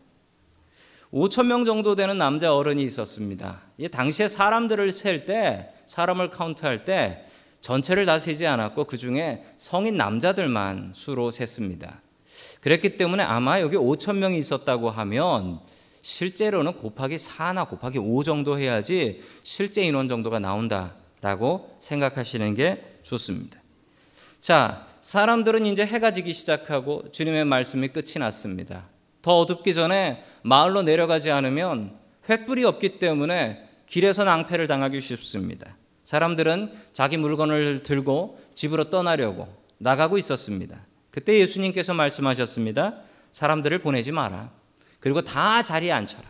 5천 1.12 1.46
명 1.46 1.64
정도 1.64 1.96
되는 1.96 2.18
남자 2.18 2.54
어른이 2.54 2.82
있었습니다. 2.84 3.60
이 3.78 3.88
당시에 3.88 4.28
사람들을 4.28 4.92
셀 4.92 5.26
때, 5.26 5.70
사람을 5.86 6.30
카운트할 6.30 6.84
때 6.84 7.26
전체를 7.60 8.06
다 8.06 8.18
세지 8.18 8.46
않았고 8.46 8.84
그 8.84 8.96
중에 8.96 9.44
성인 9.56 9.96
남자들만 9.96 10.92
수로 10.94 11.30
셌습니다. 11.30 12.00
그랬기 12.60 12.96
때문에 12.96 13.22
아마 13.22 13.60
여기 13.60 13.76
5천 13.76 14.16
명이 14.16 14.38
있었다고 14.38 14.90
하면 14.90 15.60
실제로는 16.02 16.74
곱하기 16.74 17.16
4나 17.16 17.68
곱하기 17.68 17.98
5 17.98 18.22
정도 18.22 18.58
해야지 18.58 19.22
실제 19.42 19.82
인원 19.82 20.08
정도가 20.08 20.38
나온다라고 20.38 21.76
생각하시는 21.80 22.54
게 22.54 22.82
좋습니다. 23.02 23.60
자, 24.40 24.86
사람들은 25.00 25.66
이제 25.66 25.84
해가 25.84 26.12
지기 26.12 26.32
시작하고 26.32 27.10
주님의 27.12 27.44
말씀이 27.44 27.88
끝이 27.88 28.14
났습니다. 28.18 28.86
더 29.22 29.38
어둡기 29.38 29.74
전에 29.74 30.24
마을로 30.42 30.82
내려가지 30.82 31.30
않으면 31.30 31.98
횃불이 32.26 32.64
없기 32.64 32.98
때문에 32.98 33.68
길에서 33.86 34.24
낭패를 34.24 34.66
당하기 34.66 35.00
쉽습니다. 35.00 35.76
사람들은 36.04 36.72
자기 36.92 37.16
물건을 37.16 37.82
들고 37.82 38.40
집으로 38.54 38.90
떠나려고 38.90 39.48
나가고 39.78 40.18
있었습니다. 40.18 40.84
그때 41.10 41.38
예수님께서 41.40 41.94
말씀하셨습니다. 41.94 42.96
사람들을 43.32 43.80
보내지 43.80 44.12
마라. 44.12 44.50
그리고 45.00 45.22
다 45.22 45.62
자리에 45.62 45.92
앉혀라. 45.92 46.24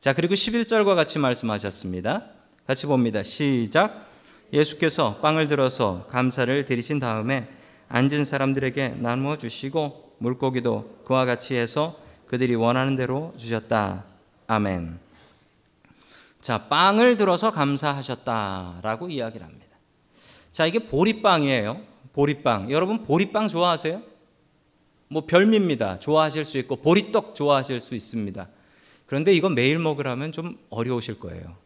자, 0.00 0.12
그리고 0.12 0.34
11절과 0.34 0.94
같이 0.94 1.18
말씀하셨습니다. 1.18 2.26
같이 2.66 2.86
봅니다. 2.86 3.22
시작. 3.22 4.08
예수께서 4.52 5.16
빵을 5.16 5.48
들어서 5.48 6.06
감사를 6.08 6.64
드리신 6.64 6.98
다음에 6.98 7.48
앉은 7.88 8.24
사람들에게 8.24 8.96
나누어 8.98 9.36
주시고 9.36 10.09
물고기도 10.20 11.00
그와 11.04 11.24
같이 11.24 11.54
해서 11.56 11.98
그들이 12.26 12.54
원하는 12.54 12.94
대로 12.94 13.32
주셨다. 13.36 14.04
아멘. 14.46 14.98
자, 16.40 16.68
빵을 16.68 17.16
들어서 17.16 17.50
감사하셨다라고 17.50 19.08
이야기를 19.08 19.44
합니다. 19.44 19.66
자, 20.52 20.66
이게 20.66 20.78
보리빵이에요. 20.78 21.80
보리빵. 22.12 22.70
여러분 22.70 23.04
보리빵 23.04 23.48
좋아하세요? 23.48 24.02
뭐 25.08 25.26
별미입니다. 25.26 25.98
좋아하실 25.98 26.44
수 26.44 26.58
있고 26.58 26.76
보리떡 26.76 27.34
좋아하실 27.34 27.80
수 27.80 27.94
있습니다. 27.94 28.48
그런데 29.06 29.32
이거 29.32 29.48
매일 29.48 29.78
먹으라면 29.78 30.32
좀 30.32 30.58
어려우실 30.70 31.18
거예요. 31.18 31.56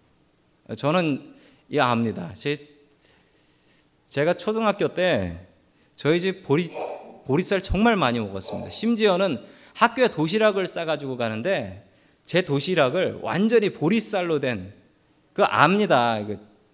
저는 0.76 1.34
이 1.68 1.78
압니다. 1.78 2.32
제, 2.34 2.56
제가 4.08 4.34
초등학교 4.34 4.94
때 4.94 5.46
저희 5.96 6.20
집 6.20 6.44
보리 6.44 6.70
보리쌀 7.26 7.62
정말 7.62 7.96
많이 7.96 8.18
먹었습니다. 8.20 8.70
심지어는 8.70 9.38
학교에 9.74 10.08
도시락을 10.08 10.66
싸가지고 10.66 11.16
가는데 11.16 11.88
제 12.22 12.42
도시락을 12.42 13.20
완전히 13.22 13.70
보리쌀로 13.70 14.40
된 14.40 14.84
그 15.34 15.42
압니다. 15.42 16.20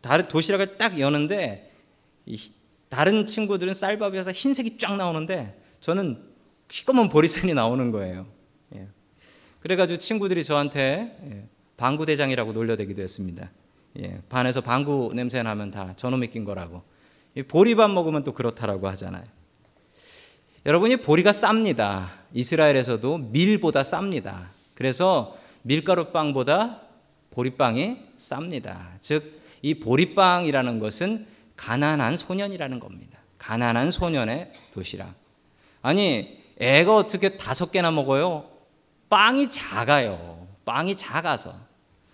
다른 0.02 0.28
도시락을 0.28 0.78
딱 0.78 1.00
여는데 1.00 1.72
다른 2.88 3.26
친구들은 3.26 3.74
쌀밥이어서 3.74 4.32
흰색이 4.32 4.78
쫙 4.78 4.96
나오는데 4.96 5.58
저는 5.80 6.22
시꺼먼 6.70 7.08
보리쌀이 7.08 7.54
나오는 7.54 7.90
거예요. 7.90 8.26
예. 8.76 8.86
그래가지고 9.60 9.98
친구들이 9.98 10.44
저한테 10.44 11.16
예, 11.30 11.48
방구 11.76 12.06
대장이라고 12.06 12.52
놀려대기도 12.52 13.02
했습니다. 13.02 13.50
예. 13.98 14.20
반에서 14.28 14.60
방구 14.60 15.12
냄새 15.14 15.42
나면 15.42 15.70
다 15.70 15.94
저놈이 15.96 16.28
낀 16.28 16.44
거라고. 16.44 16.82
보리밥 17.48 17.90
먹으면 17.90 18.24
또 18.24 18.32
그렇다라고 18.32 18.88
하잖아요. 18.88 19.24
여러분이 20.66 20.98
보리가 20.98 21.30
쌉니다. 21.30 22.08
이스라엘에서도 22.32 23.18
밀보다 23.18 23.82
쌉니다. 23.82 24.48
그래서 24.74 25.36
밀가루 25.62 26.06
빵보다 26.06 26.82
보리빵이 27.30 27.96
쌉니다. 28.18 29.00
즉, 29.00 29.40
이 29.62 29.74
보리빵이라는 29.74 30.78
것은 30.78 31.26
가난한 31.56 32.16
소년이라는 32.16 32.80
겁니다. 32.80 33.18
가난한 33.38 33.90
소년의 33.90 34.52
도시락. 34.72 35.14
아니, 35.82 36.38
애가 36.58 36.94
어떻게 36.94 37.36
다섯 37.36 37.72
개나 37.72 37.90
먹어요? 37.90 38.50
빵이 39.08 39.50
작아요. 39.50 40.46
빵이 40.64 40.96
작아서. 40.96 41.54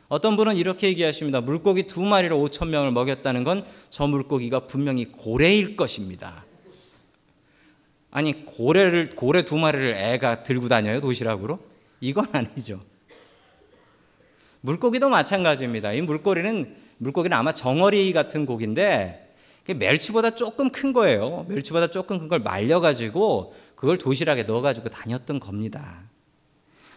어떤 0.08 0.36
분은 0.36 0.56
이렇게 0.56 0.86
얘기하십니다. 0.88 1.40
물고기 1.40 1.88
두 1.88 2.02
마리로 2.02 2.38
5천 2.38 2.68
명을 2.68 2.92
먹였다는 2.92 3.42
건 3.42 3.64
저 3.90 4.06
물고기가 4.06 4.60
분명히 4.60 5.06
고래일 5.06 5.76
것입니다. 5.76 6.45
아니 8.10 8.44
고래를 8.44 9.14
고래 9.14 9.44
두 9.44 9.56
마리를 9.56 9.94
애가 9.94 10.42
들고 10.42 10.68
다녀요 10.68 11.00
도시락으로? 11.00 11.58
이건 12.00 12.28
아니죠. 12.32 12.80
물고기도 14.60 15.08
마찬가지입니다. 15.08 15.92
이 15.92 16.00
물고기는 16.00 16.76
물고기는 16.98 17.36
아마 17.36 17.52
정어리 17.52 18.12
같은 18.12 18.46
고기인데 18.46 19.34
멸치보다 19.68 20.34
조금 20.34 20.70
큰 20.70 20.92
거예요. 20.92 21.44
멸치보다 21.48 21.88
조금 21.90 22.18
큰 22.18 22.28
걸 22.28 22.40
말려가지고 22.40 23.54
그걸 23.74 23.98
도시락에 23.98 24.44
넣어가지고 24.44 24.88
다녔던 24.88 25.40
겁니다. 25.40 26.02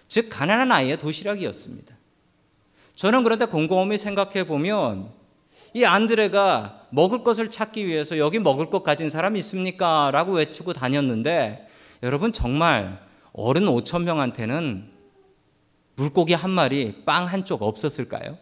즉 0.08 0.30
가난한 0.30 0.72
아이의 0.72 1.00
도시락이었습니다. 1.00 1.96
저는 2.96 3.24
그런데 3.24 3.46
곰곰이 3.46 3.98
생각해 3.98 4.46
보면 4.46 5.12
이 5.74 5.84
안드레가 5.86 6.88
먹을 6.90 7.24
것을 7.24 7.50
찾기 7.50 7.86
위해서 7.88 8.18
여기 8.18 8.40
먹을 8.40 8.70
것 8.70 8.84
가진 8.84 9.10
사람 9.10 9.36
있습니까? 9.38 10.10
라고 10.12 10.34
외치고 10.34 10.74
다녔는데 10.74 11.68
여러분 12.04 12.32
정말 12.34 13.00
어른 13.34 13.66
5천 13.66 14.04
명한테는 14.04 14.90
물고기 15.96 16.34
한 16.34 16.50
마리, 16.50 17.04
빵 17.06 17.26
한 17.28 17.44
쪽 17.46 17.62
없었을까요? 17.62 18.38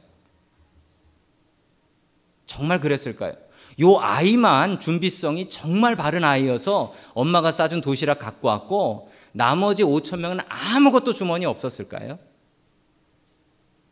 정말 2.45 2.79
그랬을까요? 2.79 3.33
요 3.81 3.99
아이만 3.99 4.79
준비성이 4.79 5.49
정말 5.49 5.95
바른 5.95 6.23
아이여서 6.23 6.93
엄마가 7.13 7.51
싸준 7.51 7.81
도시락 7.81 8.19
갖고 8.19 8.47
왔고 8.47 9.11
나머지 9.33 9.83
5천 9.83 10.19
명은 10.19 10.39
아무것도 10.47 11.13
주머니 11.13 11.45
없었을까요? 11.45 12.17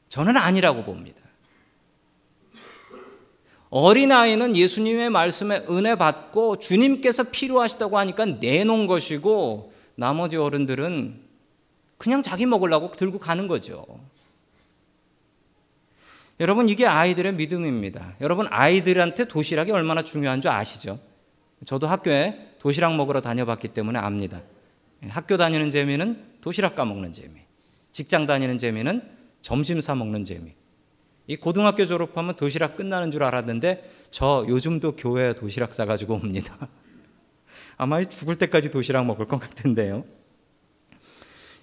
저는 0.10 0.38
아니라고 0.38 0.84
봅니다. 0.84 1.22
어린아이는 3.78 4.56
예수님의 4.56 5.10
말씀에 5.10 5.66
은혜 5.70 5.96
받고 5.96 6.60
주님께서 6.60 7.24
필요하시다고 7.24 7.98
하니까 7.98 8.24
내놓은 8.24 8.88
것이고 8.88 9.74
나머지 9.96 10.38
어른들은 10.38 11.20
그냥 11.98 12.22
자기 12.22 12.46
먹으려고 12.46 12.90
들고 12.92 13.20
가는 13.20 13.50
거죠. 13.50 13.86
여러분 16.40 16.70
이게 16.70 16.86
아이들의 16.86 17.34
믿음입니다. 17.34 18.16
여러분 18.22 18.48
아이들한테 18.50 19.26
도시락이 19.26 19.72
얼마나 19.72 20.04
중요한 20.04 20.40
줄 20.40 20.52
아시죠? 20.52 20.98
저도 21.66 21.88
학교에 21.88 22.56
도시락 22.60 22.96
먹으러 22.96 23.20
다녀봤기 23.20 23.70
때문에 23.70 24.00
압니다. 24.00 24.42
학교 25.10 25.36
다니는 25.36 25.70
재미는 25.70 26.24
도시락 26.40 26.76
까먹는 26.76 27.12
재미. 27.12 27.42
직장 27.92 28.26
다니는 28.26 28.58
재미는 28.58 29.02
점심 29.42 29.82
사 29.82 29.96
먹는 29.96 30.24
재미. 30.24 30.54
이 31.28 31.36
고등학교 31.36 31.86
졸업하면 31.86 32.36
도시락 32.36 32.76
끝나는 32.76 33.12
줄 33.12 33.24
알았는데 33.24 33.90
저 34.12 34.46
요즘도 34.48 34.96
교회에 34.96 35.34
도시락 35.34 35.74
싸가지고 35.74 36.16
옵니다. 36.16 36.56
아마 37.78 38.04
죽을 38.04 38.36
때까지 38.38 38.72
도시락 38.72 39.06
먹을 39.06 39.28
것 39.28 39.40
같은데요. 39.40 40.06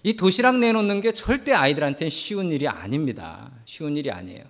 이 0.02 0.16
도시락 0.16 0.58
내놓는 0.58 1.00
게 1.00 1.12
절대 1.12 1.52
아이들한테는 1.52 2.10
쉬운 2.10 2.50
일이 2.50 2.66
아닙니다. 2.66 3.52
쉬운 3.64 3.96
일이 3.96 4.10
아니에요. 4.10 4.44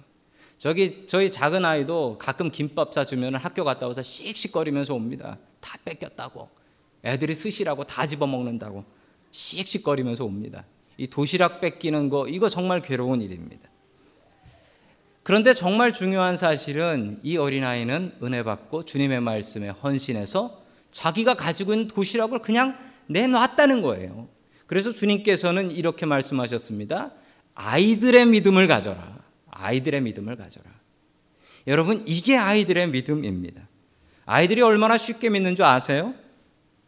저기 0.56 1.06
저희 1.06 1.30
작은 1.30 1.64
아이도 1.64 2.16
가끔 2.18 2.50
김밥 2.50 2.94
사주면 2.94 3.34
학교 3.34 3.64
갔다 3.64 3.86
와서 3.86 4.02
씩씩거리면서 4.02 4.94
옵니다. 4.94 5.38
다 5.60 5.76
뺏겼다고. 5.84 6.48
애들이 7.04 7.34
스시라고 7.34 7.84
다 7.84 8.06
집어먹는다고. 8.06 8.84
씩씩거리면서 9.30 10.24
옵니다. 10.24 10.64
이 10.96 11.06
도시락 11.06 11.60
뺏기는 11.60 12.08
거 12.08 12.28
이거 12.28 12.48
정말 12.48 12.80
괴로운 12.80 13.20
일입니다. 13.20 13.71
그런데 15.22 15.54
정말 15.54 15.92
중요한 15.92 16.36
사실은 16.36 17.20
이 17.22 17.36
어린아이는 17.36 18.16
은혜 18.22 18.42
받고 18.42 18.84
주님의 18.84 19.20
말씀에 19.20 19.68
헌신해서 19.68 20.62
자기가 20.90 21.34
가지고 21.34 21.72
있는 21.74 21.88
도시락을 21.88 22.40
그냥 22.40 22.76
내놨다는 23.06 23.82
거예요. 23.82 24.28
그래서 24.66 24.92
주님께서는 24.92 25.70
이렇게 25.70 26.06
말씀하셨습니다. 26.06 27.12
아이들의 27.54 28.26
믿음을 28.26 28.66
가져라. 28.66 29.18
아이들의 29.50 30.00
믿음을 30.00 30.36
가져라. 30.36 30.70
여러분, 31.66 32.02
이게 32.06 32.36
아이들의 32.36 32.88
믿음입니다. 32.88 33.68
아이들이 34.26 34.62
얼마나 34.62 34.98
쉽게 34.98 35.28
믿는 35.30 35.54
줄 35.54 35.64
아세요? 35.64 36.14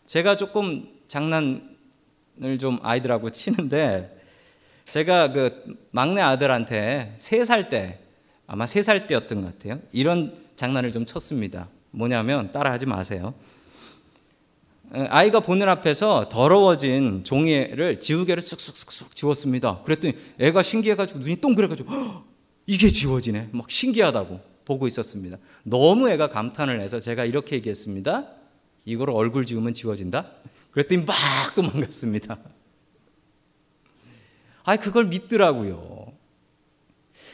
제가 0.07 0.37
조금 0.37 0.89
장난 1.07 1.77
좀 2.59 2.79
아이들하고 2.83 3.31
치는데 3.31 4.21
제가 4.87 5.33
그 5.33 5.77
막내 5.93 6.21
아들한테 6.21 7.15
세 7.19 7.45
살 7.45 7.69
때 7.69 8.01
아마 8.55 8.67
세 8.69 8.83
살 8.83 9.09
때였던 9.09 9.41
것 9.43 9.59
같아요. 9.59 9.81
이런 9.91 10.33
장난을 10.55 10.93
좀 10.93 11.05
쳤습니다. 11.07 11.69
뭐냐면 11.91 12.53
따라하지 12.53 12.87
마세요. 12.87 13.35
아이가 14.93 15.41
보는 15.41 15.69
앞에서 15.69 16.29
더러워진 16.29 17.25
종이를 17.25 17.99
지우개를 17.99 18.41
쑥쑥쑥쑥 18.41 19.17
지웠습니다. 19.17 19.83
그랬더니 19.83 20.15
애가 20.39 20.63
신기해가지고 20.63 21.19
눈이 21.19 21.41
동그래가지고 21.41 21.91
이게 22.67 22.89
지워지네. 22.91 23.49
막 23.51 23.69
신기하다고 23.69 24.41
보고 24.65 24.87
있었습니다. 24.87 25.37
너무 25.65 26.09
애가 26.09 26.29
감탄을 26.29 26.81
해서 26.81 27.01
제가 27.01 27.25
이렇게 27.25 27.57
얘기했습니다. 27.57 28.29
이걸 28.85 29.11
얼굴 29.11 29.47
지우면 29.47 29.75
지워진다? 29.75 30.31
그랬더니 30.71 31.05
막 31.05 31.17
도망갔습니다. 31.57 32.39
아, 34.63 34.77
그걸 34.77 35.07
믿더라고요. 35.07 36.14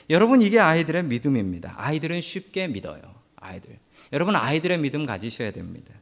여러분 0.08 0.42
이게 0.42 0.58
아이들의 0.58 1.04
믿음입니다. 1.04 1.74
아이들은 1.76 2.20
쉽게 2.20 2.68
믿어요. 2.68 3.00
아이들. 3.36 3.78
여러분 4.12 4.36
아이들의 4.36 4.78
믿음 4.78 5.06
가지셔야 5.06 5.50
됩니다. 5.52 5.94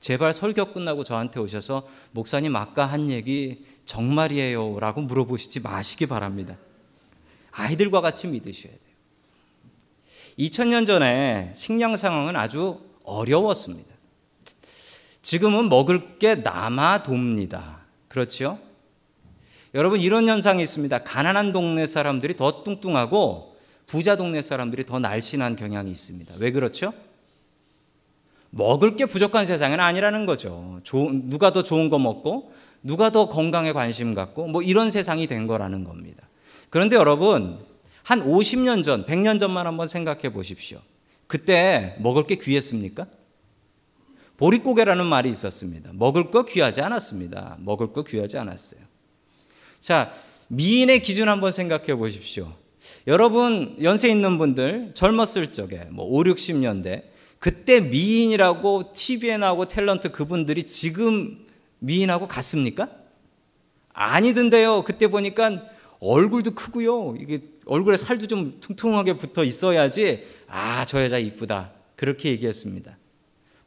제발 0.00 0.34
설교 0.34 0.72
끝나고 0.72 1.02
저한테 1.02 1.40
오셔서 1.40 1.88
목사님 2.12 2.54
아까 2.56 2.84
한 2.84 3.10
얘기 3.10 3.64
정말이에요 3.86 4.78
라고 4.78 5.00
물어보시지 5.00 5.60
마시기 5.60 6.06
바랍니다. 6.06 6.56
아이들과 7.52 8.00
같이 8.00 8.26
믿으셔야 8.26 8.72
돼요. 8.72 8.80
2000년 10.38 10.86
전에 10.86 11.52
식량 11.54 11.96
상황은 11.96 12.36
아주 12.36 12.80
어려웠습니다. 13.04 13.94
지금은 15.22 15.70
먹을 15.70 16.18
게 16.18 16.34
남아 16.34 17.02
돕니다. 17.02 17.80
그렇죠? 18.08 18.58
여러분 19.74 20.00
이런 20.00 20.28
현상이 20.28 20.62
있습니다. 20.62 20.98
가난한 20.98 21.52
동네 21.52 21.86
사람들이 21.86 22.36
더 22.36 22.62
뚱뚱하고 22.62 23.56
부자 23.86 24.16
동네 24.16 24.40
사람들이 24.40 24.86
더 24.86 25.00
날씬한 25.00 25.56
경향이 25.56 25.90
있습니다. 25.90 26.34
왜 26.38 26.52
그렇죠? 26.52 26.94
먹을 28.50 28.94
게 28.94 29.04
부족한 29.04 29.46
세상은 29.46 29.80
아니라는 29.80 30.26
거죠. 30.26 30.80
누가 31.24 31.52
더 31.52 31.64
좋은 31.64 31.88
거 31.88 31.98
먹고 31.98 32.52
누가 32.84 33.10
더 33.10 33.28
건강에 33.28 33.72
관심 33.72 34.14
갖고 34.14 34.46
뭐 34.46 34.62
이런 34.62 34.92
세상이 34.92 35.26
된 35.26 35.48
거라는 35.48 35.82
겁니다. 35.82 36.28
그런데 36.70 36.94
여러분 36.94 37.58
한 38.04 38.22
50년 38.22 38.84
전, 38.84 39.04
100년 39.04 39.40
전만 39.40 39.66
한번 39.66 39.88
생각해 39.88 40.32
보십시오. 40.32 40.78
그때 41.26 41.96
먹을 41.98 42.26
게 42.26 42.36
귀했습니까? 42.36 43.06
보릿고개라는 44.36 45.06
말이 45.06 45.30
있었습니다. 45.30 45.90
먹을 45.94 46.30
거 46.30 46.44
귀하지 46.44 46.80
않았습니다. 46.80 47.56
먹을 47.60 47.92
거 47.92 48.04
귀하지 48.04 48.38
않았어요. 48.38 48.93
자, 49.84 50.14
미인의 50.48 51.02
기준 51.02 51.28
한번 51.28 51.52
생각해 51.52 51.94
보십시오. 51.96 52.50
여러분 53.06 53.76
연세 53.82 54.08
있는 54.08 54.38
분들 54.38 54.92
젊었을 54.94 55.52
적에 55.52 55.88
뭐 55.90 56.06
5, 56.06 56.22
60년대 56.24 57.02
그때 57.38 57.82
미인이라고 57.82 58.94
TV에 58.94 59.36
나오고 59.36 59.66
탤런트 59.66 60.10
그분들이 60.10 60.64
지금 60.64 61.44
미인하고 61.80 62.26
같습니까? 62.28 62.88
아니던데요. 63.92 64.84
그때 64.84 65.08
보니까 65.08 65.64
얼굴도 66.00 66.54
크고요. 66.54 67.16
이게 67.20 67.40
얼굴에 67.66 67.98
살도 67.98 68.26
좀 68.26 68.56
퉁퉁하게 68.60 69.18
붙어 69.18 69.44
있어야지 69.44 70.26
아, 70.48 70.86
저 70.86 71.04
여자 71.04 71.18
이쁘다. 71.18 71.72
그렇게 71.94 72.30
얘기했습니다. 72.30 72.96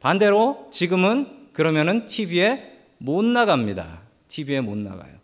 반대로 0.00 0.66
지금은 0.72 1.52
그러면은 1.52 2.06
TV에 2.06 2.76
못 2.98 3.24
나갑니다. 3.24 4.02
TV에 4.26 4.60
못 4.62 4.76
나가요. 4.76 5.17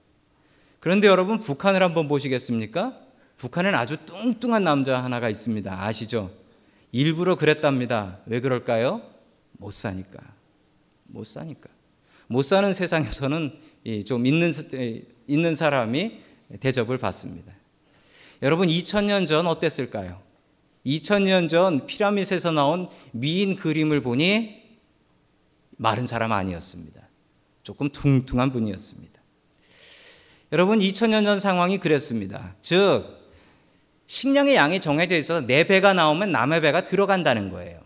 그런데 0.84 1.06
여러분 1.06 1.38
북한을 1.38 1.82
한번 1.82 2.08
보시겠습니까? 2.08 2.94
북한엔 3.38 3.74
아주 3.74 3.96
뚱뚱한 4.04 4.64
남자 4.64 5.02
하나가 5.02 5.30
있습니다. 5.30 5.82
아시죠? 5.82 6.30
일부러 6.92 7.36
그랬답니다. 7.36 8.18
왜 8.26 8.40
그럴까요? 8.40 9.00
못 9.52 9.72
사니까. 9.72 10.20
못 11.04 11.24
사니까. 11.24 11.70
못 12.26 12.42
사는 12.42 12.70
세상에서는 12.74 13.58
좀 14.04 14.26
있는, 14.26 14.52
있는 15.26 15.54
사람이 15.54 16.18
대접을 16.60 16.98
받습니다. 16.98 17.50
여러분, 18.42 18.68
2000년 18.68 19.26
전 19.26 19.46
어땠을까요? 19.46 20.20
2000년 20.84 21.48
전 21.48 21.86
피라밋에서 21.86 22.50
나온 22.50 22.90
미인 23.12 23.56
그림을 23.56 24.02
보니 24.02 24.62
마른 25.78 26.06
사람 26.06 26.32
아니었습니다. 26.32 27.08
조금 27.62 27.88
퉁퉁한 27.88 28.52
분이었습니다. 28.52 29.13
여러분, 30.54 30.78
2000년 30.78 31.24
전 31.24 31.40
상황이 31.40 31.78
그랬습니다. 31.78 32.54
즉, 32.60 33.06
식량의 34.06 34.54
양이 34.54 34.80
정해져 34.80 35.18
있어서 35.18 35.44
내 35.44 35.66
배가 35.66 35.94
나오면 35.94 36.30
남의 36.30 36.60
배가 36.60 36.84
들어간다는 36.84 37.50
거예요. 37.50 37.80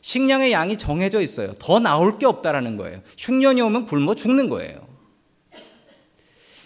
식량의 0.00 0.50
양이 0.50 0.78
정해져 0.78 1.20
있어요. 1.20 1.52
더 1.58 1.78
나올 1.78 2.18
게 2.18 2.24
없다라는 2.24 2.78
거예요. 2.78 3.02
흉년이 3.18 3.60
오면 3.60 3.84
굶어 3.84 4.14
죽는 4.14 4.48
거예요. 4.48 4.88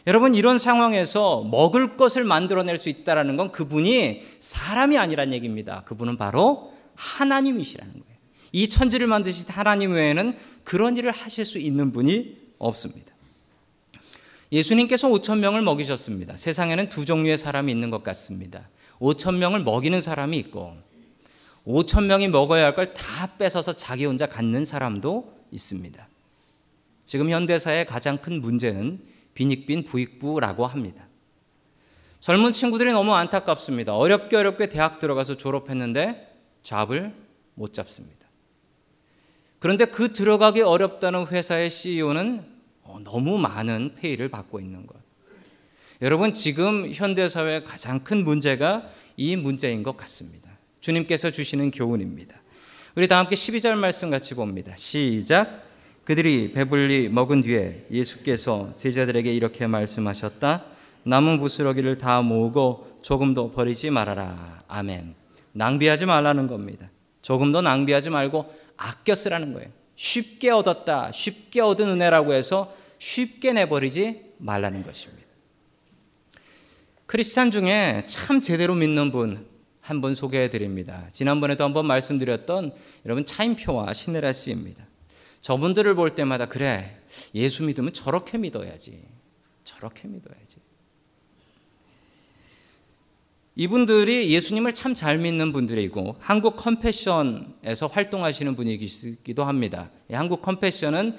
여러분 0.06 0.36
이런 0.36 0.56
상황에서 0.56 1.42
먹을 1.42 1.96
것을 1.96 2.22
만들어낼 2.22 2.78
수 2.78 2.88
있다라는 2.88 3.36
건 3.36 3.50
그분이 3.50 4.22
사람이 4.38 4.98
아니란 4.98 5.32
얘기입니다. 5.32 5.82
그분은 5.84 6.16
바로 6.16 6.72
하나님이시라는 6.94 7.92
거예요. 7.92 8.16
이 8.52 8.68
천지를 8.68 9.08
만드신 9.08 9.48
하나님 9.48 9.94
외에는 9.94 10.36
그런 10.62 10.96
일을 10.96 11.10
하실 11.10 11.44
수 11.44 11.58
있는 11.58 11.90
분이 11.90 12.36
없습니다. 12.58 13.15
예수님께서 14.52 15.08
5천 15.08 15.38
명을 15.38 15.62
먹이셨습니다. 15.62 16.36
세상에는 16.36 16.88
두 16.88 17.04
종류의 17.04 17.36
사람이 17.38 17.70
있는 17.72 17.90
것 17.90 18.02
같습니다. 18.02 18.68
5천 19.00 19.36
명을 19.36 19.60
먹이는 19.60 20.00
사람이 20.00 20.36
있고 20.38 20.76
5천 21.66 22.04
명이 22.06 22.28
먹어야 22.28 22.64
할 22.66 22.74
걸 22.74 22.94
다 22.94 23.36
뺏어서 23.38 23.72
자기 23.72 24.04
혼자 24.04 24.26
갖는 24.26 24.64
사람도 24.64 25.32
있습니다. 25.50 26.08
지금 27.04 27.30
현대사의 27.30 27.86
가장 27.86 28.18
큰 28.18 28.40
문제는 28.40 29.00
빈익빈 29.34 29.84
부익부라고 29.84 30.66
합니다. 30.66 31.06
젊은 32.20 32.52
친구들이 32.52 32.92
너무 32.92 33.14
안타깝습니다. 33.14 33.96
어렵게 33.96 34.36
어렵게 34.36 34.68
대학 34.68 34.98
들어가서 34.98 35.36
졸업했는데 35.36 36.34
잡을 36.62 37.12
못 37.54 37.72
잡습니다. 37.72 38.26
그런데 39.58 39.84
그 39.86 40.12
들어가기 40.12 40.62
어렵다는 40.62 41.26
회사의 41.28 41.70
CEO는 41.70 42.38
어, 42.38 42.55
너무 43.04 43.38
많은 43.38 43.94
페이를 44.00 44.28
받고 44.28 44.60
있는 44.60 44.86
것. 44.86 44.96
여러분 46.02 46.34
지금 46.34 46.92
현대 46.92 47.28
사회의 47.28 47.64
가장 47.64 48.00
큰 48.00 48.24
문제가 48.24 48.88
이 49.16 49.36
문제인 49.36 49.82
것 49.82 49.96
같습니다. 49.96 50.50
주님께서 50.80 51.30
주시는 51.30 51.70
교훈입니다. 51.70 52.36
우리 52.94 53.08
다 53.08 53.18
함께 53.18 53.34
12절 53.34 53.74
말씀 53.76 54.10
같이 54.10 54.34
봅니다. 54.34 54.72
시작. 54.76 55.64
그들이 56.04 56.52
배불리 56.52 57.08
먹은 57.08 57.42
뒤에 57.42 57.86
예수께서 57.90 58.74
제자들에게 58.76 59.34
이렇게 59.34 59.66
말씀하셨다. 59.66 60.64
남은 61.02 61.38
부스러기를 61.38 61.98
다 61.98 62.22
모으고 62.22 62.98
조금도 63.02 63.52
버리지 63.52 63.90
말아라. 63.90 64.62
아멘. 64.68 65.14
낭비하지 65.52 66.06
말라는 66.06 66.46
겁니다. 66.46 66.90
조금도 67.22 67.62
낭비하지 67.62 68.10
말고 68.10 68.54
아껴 68.76 69.14
쓰라는 69.14 69.52
거예요. 69.52 69.68
쉽게 69.96 70.50
얻었다, 70.50 71.10
쉽게 71.12 71.60
얻은 71.60 71.88
은혜라고 71.88 72.34
해서 72.34 72.72
쉽게 72.98 73.52
내버리지 73.52 74.32
말라는 74.38 74.82
것입니다. 74.82 75.26
크리스찬 77.06 77.50
중에 77.50 78.04
참 78.06 78.40
제대로 78.40 78.74
믿는 78.74 79.10
분 79.12 79.56
한 79.88 80.00
분 80.00 80.14
소개해 80.14 80.50
드립니다. 80.50 81.08
지난번에도 81.12 81.62
한번 81.62 81.86
말씀드렸던 81.86 82.72
여러분 83.04 83.24
차인표와 83.24 83.92
신혜라 83.92 84.32
씨입니다. 84.32 84.84
저분들을 85.42 85.94
볼 85.94 86.16
때마다 86.16 86.46
그래 86.46 87.00
예수 87.36 87.62
믿으면 87.62 87.92
저렇게 87.92 88.36
믿어야지 88.36 89.04
저렇게 89.62 90.08
믿어야지 90.08 90.56
이분들이 93.58 94.30
예수님을 94.32 94.74
참 94.74 94.94
잘 94.94 95.16
믿는 95.18 95.52
분들이고 95.52 96.16
한국 96.20 96.56
컴패션에서 96.56 97.86
활동하시는 97.90 98.54
분이기도 98.54 99.44
합니다. 99.44 99.90
한국 100.12 100.42
컴패션은 100.42 101.16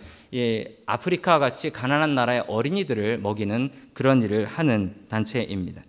아프리카 0.85 1.39
같이 1.39 1.71
가난한 1.71 2.13
나라의 2.13 2.43
어린이들을 2.47 3.17
먹이는 3.19 3.71
그런 3.93 4.21
일을 4.21 4.45
하는 4.45 4.95
단체입니다. 5.09 5.83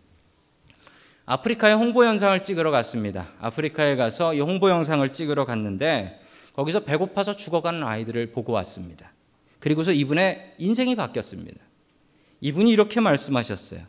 아프리카에 1.27 1.75
홍보 1.75 2.07
영상을 2.07 2.43
찍으러 2.43 2.71
갔습니다. 2.71 3.29
아프리카에 3.41 3.97
가서 3.97 4.33
이 4.33 4.41
홍보 4.41 4.71
영상을 4.71 5.07
찍으러 5.13 5.45
갔는데 5.45 6.21
거기서 6.55 6.81
배고파서 6.81 7.37
죽어가는 7.37 7.83
아이들을 7.83 8.33
보고 8.33 8.53
왔습니다. 8.53 9.13
그리고서 9.61 9.93
이분의 9.93 10.55
인생이 10.59 10.97
바뀌었습니다. 10.97 11.59
이분이 12.41 12.71
이렇게 12.71 13.01
말씀하셨어요. 13.01 13.81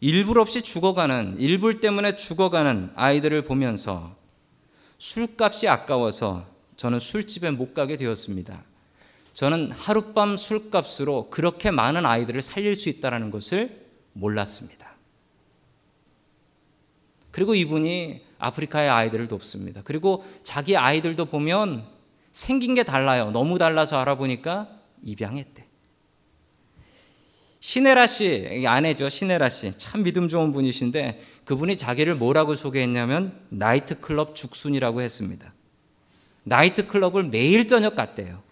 일불 0.00 0.40
없이 0.40 0.62
죽어가는, 0.62 1.36
일불 1.38 1.80
때문에 1.80 2.16
죽어가는 2.16 2.92
아이들을 2.94 3.44
보면서 3.44 4.16
술값이 4.98 5.68
아까워서 5.68 6.46
저는 6.76 6.98
술집에 6.98 7.50
못 7.50 7.74
가게 7.74 7.96
되었습니다. 7.96 8.62
저는 9.34 9.70
하룻밤 9.72 10.36
술값으로 10.36 11.28
그렇게 11.30 11.70
많은 11.70 12.06
아이들을 12.06 12.40
살릴 12.42 12.74
수 12.76 12.88
있다는 12.88 13.30
것을 13.30 13.86
몰랐습니다. 14.14 14.90
그리고 17.30 17.54
이분이 17.54 18.22
아프리카의 18.38 18.88
아이들을 18.88 19.28
돕습니다. 19.28 19.82
그리고 19.84 20.24
자기 20.42 20.76
아이들도 20.76 21.26
보면 21.26 21.86
생긴 22.32 22.74
게 22.74 22.82
달라요. 22.82 23.30
너무 23.30 23.58
달라서 23.58 23.98
알아보니까 23.98 24.68
입양했대. 25.04 25.59
시네라 27.60 28.06
씨, 28.06 28.64
아내죠. 28.66 29.08
시네라 29.08 29.50
씨. 29.50 29.70
참 29.72 30.02
믿음 30.02 30.28
좋은 30.28 30.50
분이신데 30.50 31.22
그분이 31.44 31.76
자기를 31.76 32.14
뭐라고 32.14 32.54
소개했냐면 32.54 33.38
나이트클럽 33.50 34.34
죽순이라고 34.34 35.02
했습니다. 35.02 35.52
나이트클럽을 36.44 37.24
매일 37.24 37.68
저녁 37.68 37.94
갔대요. 37.94 38.42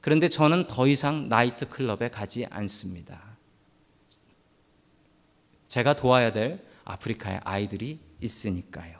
그런데 0.00 0.28
저는 0.28 0.66
더 0.66 0.88
이상 0.88 1.28
나이트클럽에 1.28 2.10
가지 2.10 2.44
않습니다. 2.46 3.22
제가 5.68 5.94
도와야 5.94 6.32
될 6.32 6.64
아프리카의 6.84 7.40
아이들이 7.44 8.00
있으니까요. 8.20 8.98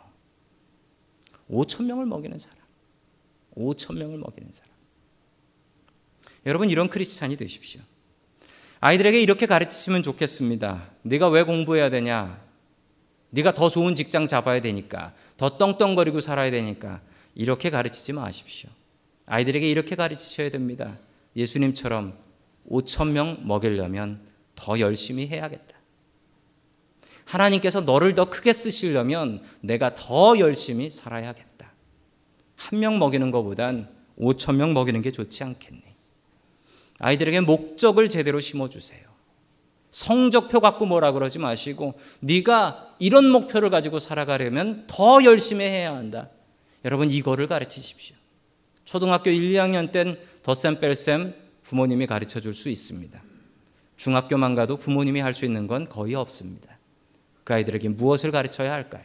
5천 1.50 1.87
명을 1.87 2.07
먹이는 2.07 2.38
사람. 2.38 2.59
5천 3.57 3.98
명을 3.98 4.18
먹이는 4.18 4.50
사람. 4.52 4.72
여러분 6.46 6.70
이런 6.70 6.88
크리스찬이 6.88 7.37
되십시오. 7.37 7.81
아이들에게 8.81 9.21
이렇게 9.21 9.47
가르치시면 9.47 10.03
좋겠습니다. 10.03 10.91
네가 11.03 11.29
왜 11.29 11.43
공부해야 11.43 11.91
되냐? 11.91 12.41
네가 13.31 13.53
더 13.55 13.69
좋은 13.69 13.95
직장 13.95 14.27
잡아야 14.29 14.61
되니까, 14.62 15.12
더 15.37 15.59
떵떵거리고 15.59 16.21
살아야 16.21 16.51
되니까 16.51 17.01
이렇게 17.35 17.71
가르치지 17.71 18.12
마십시오. 18.12 18.71
아이들에게 19.27 19.69
이렇게 19.69 19.97
가르치셔야 19.97 20.51
됩니다. 20.51 20.97
예수님처럼 21.37 22.14
5천 22.71 23.09
명 23.11 23.38
먹이려면 23.43 24.21
더 24.55 24.79
열심히 24.81 25.27
해야겠다. 25.27 25.77
하나님께서 27.25 27.83
너를 27.83 28.14
더 28.14 28.31
크게 28.31 28.53
쓰시려면 28.53 29.43
내가 29.61 29.95
더 29.95 30.38
열심히 30.38 30.88
살아야겠다. 30.88 31.73
한 32.57 32.81
명 32.81 32.99
먹이는 32.99 33.31
것보단 33.31 33.88
5천 34.19 34.57
명 34.57 34.73
먹이는 34.73 35.03
게 35.03 35.12
좋지 35.12 35.45
않겠니? 35.45 35.83
아이들에게 36.98 37.40
목적을 37.40 38.08
제대로 38.08 38.40
심어주세요. 38.40 39.06
성적표 39.90 40.61
갖고 40.61 40.84
뭐라 40.87 41.12
그러지 41.12 41.38
마시고 41.38 41.98
네가 42.20 42.94
이런 42.98 43.30
목표를 43.30 43.70
가지고 43.70 43.98
살아가려면 43.98 44.84
더 44.87 45.24
열심히 45.24 45.64
해야 45.64 45.94
한다. 45.94 46.28
여러분 46.84 47.11
이거를 47.11 47.46
가르치십시오. 47.46 48.16
초등학교 48.84 49.30
1, 49.30 49.50
2학년 49.50 49.90
땐 49.92 50.18
덧셈 50.42 50.80
뺄셈 50.80 51.34
부모님이 51.62 52.06
가르쳐 52.06 52.40
줄 52.40 52.54
수 52.54 52.68
있습니다. 52.68 53.20
중학교만 53.96 54.54
가도 54.54 54.76
부모님이 54.76 55.20
할 55.20 55.34
수 55.34 55.44
있는 55.44 55.66
건 55.66 55.88
거의 55.88 56.14
없습니다. 56.14 56.78
그 57.44 57.54
아이들에게 57.54 57.88
무엇을 57.90 58.30
가르쳐야 58.30 58.72
할까요? 58.72 59.04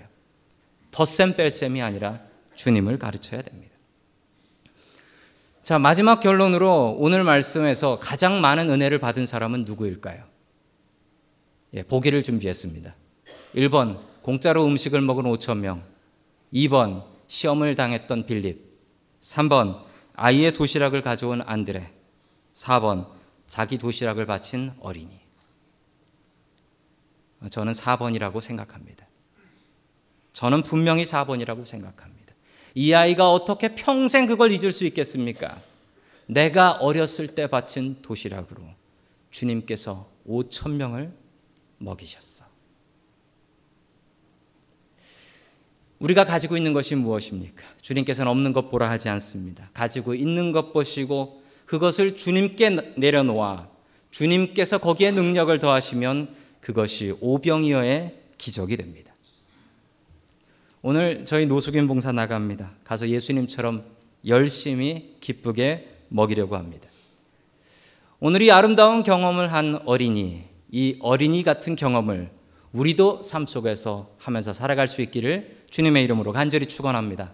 덧셈 0.92 1.36
뺄셈이 1.36 1.82
아니라 1.82 2.20
주님을 2.56 3.00
가르쳐야 3.00 3.42
됩니다. 3.42 3.73
자, 5.64 5.80
마지막 5.80 6.20
결론으로 6.20 6.98
오늘 7.00 7.24
말씀에서 7.24 7.98
가장 7.98 8.42
많은 8.42 8.70
은혜를 8.70 9.00
받은 9.00 9.26
사람은 9.26 9.64
누구일까요? 9.64 10.26
예, 11.76 11.84
보기를 11.84 12.22
준비했습니다. 12.22 12.94
1번, 13.56 13.98
공짜로 14.22 14.66
음식을 14.66 15.00
먹은 15.00 15.24
5천 15.24 15.60
명. 15.60 15.82
2번, 16.54 17.06
시험을 17.28 17.76
당했던 17.76 18.26
빌립. 18.26 18.78
3번, 19.22 19.82
아이의 20.16 20.54
도시락을 20.54 21.02
가져온 21.02 21.42
안드레. 21.42 21.94
4번, 22.54 23.08
자기 23.48 23.78
도시락을 23.78 24.26
바친 24.26 24.74
어린이. 24.82 25.18
저는 27.50 27.72
4번이라고 27.72 28.42
생각합니다. 28.42 29.08
저는 30.34 30.64
분명히 30.64 31.04
4번이라고 31.06 31.66
생각합니다. 31.66 32.23
이 32.76 32.94
아이가 32.94 33.32
어떻게 33.32 33.76
평생 33.76 34.26
그걸 34.26 34.52
잊을 34.52 34.72
수 34.72 34.86
있겠습니까? 34.86 35.62
내가 36.26 36.74
어렸을 36.74 37.28
때 37.28 37.48
바친 37.48 38.02
도시락으로 38.02 38.62
주님께서 39.30 40.10
5천 40.28 40.72
명을 40.72 41.12
먹이셨어. 41.78 42.46
우리가 46.00 46.26
가지고 46.26 46.58
있는 46.58 46.74
것이 46.74 46.96
무엇입니까? 46.96 47.64
주님께서는 47.82 48.30
없는 48.30 48.52
것 48.52 48.70
보라 48.70 48.90
하지 48.90 49.08
않습니다. 49.10 49.70
가지고 49.74 50.14
있는 50.14 50.52
것 50.52 50.74
보시고 50.74 51.42
그것을 51.66 52.18
주님께 52.18 52.94
내려놓아 52.98 53.70
주님께서 54.12 54.80
거기에 54.80 55.12
능력을 55.12 55.58
더하시면 55.60 56.36
그것이 56.60 57.16
오병이어의 57.22 58.16
기적이 58.38 58.78
됩니다. 58.78 59.13
오늘 60.86 61.24
저희 61.24 61.46
노숙인 61.46 61.88
봉사 61.88 62.12
나갑니다. 62.12 62.72
가서 62.84 63.08
예수님처럼 63.08 63.86
열심히 64.28 65.16
기쁘게 65.22 65.88
먹이려고 66.10 66.58
합니다. 66.58 66.90
오늘 68.20 68.42
이 68.42 68.52
아름다운 68.52 69.02
경험을 69.02 69.54
한 69.54 69.80
어린이, 69.86 70.44
이 70.70 70.98
어린이 71.00 71.44
같은 71.44 71.78
경험을 71.78 72.30
우리도 72.74 73.22
삶 73.24 73.46
속에서 73.46 74.10
하면서 74.18 74.52
살아갈 74.52 74.90
수 74.90 75.02
있기를 75.02 75.56
주님의 75.70 76.04
이름으로 76.04 76.34
간절히 76.34 76.66
축원합니다. 76.66 77.32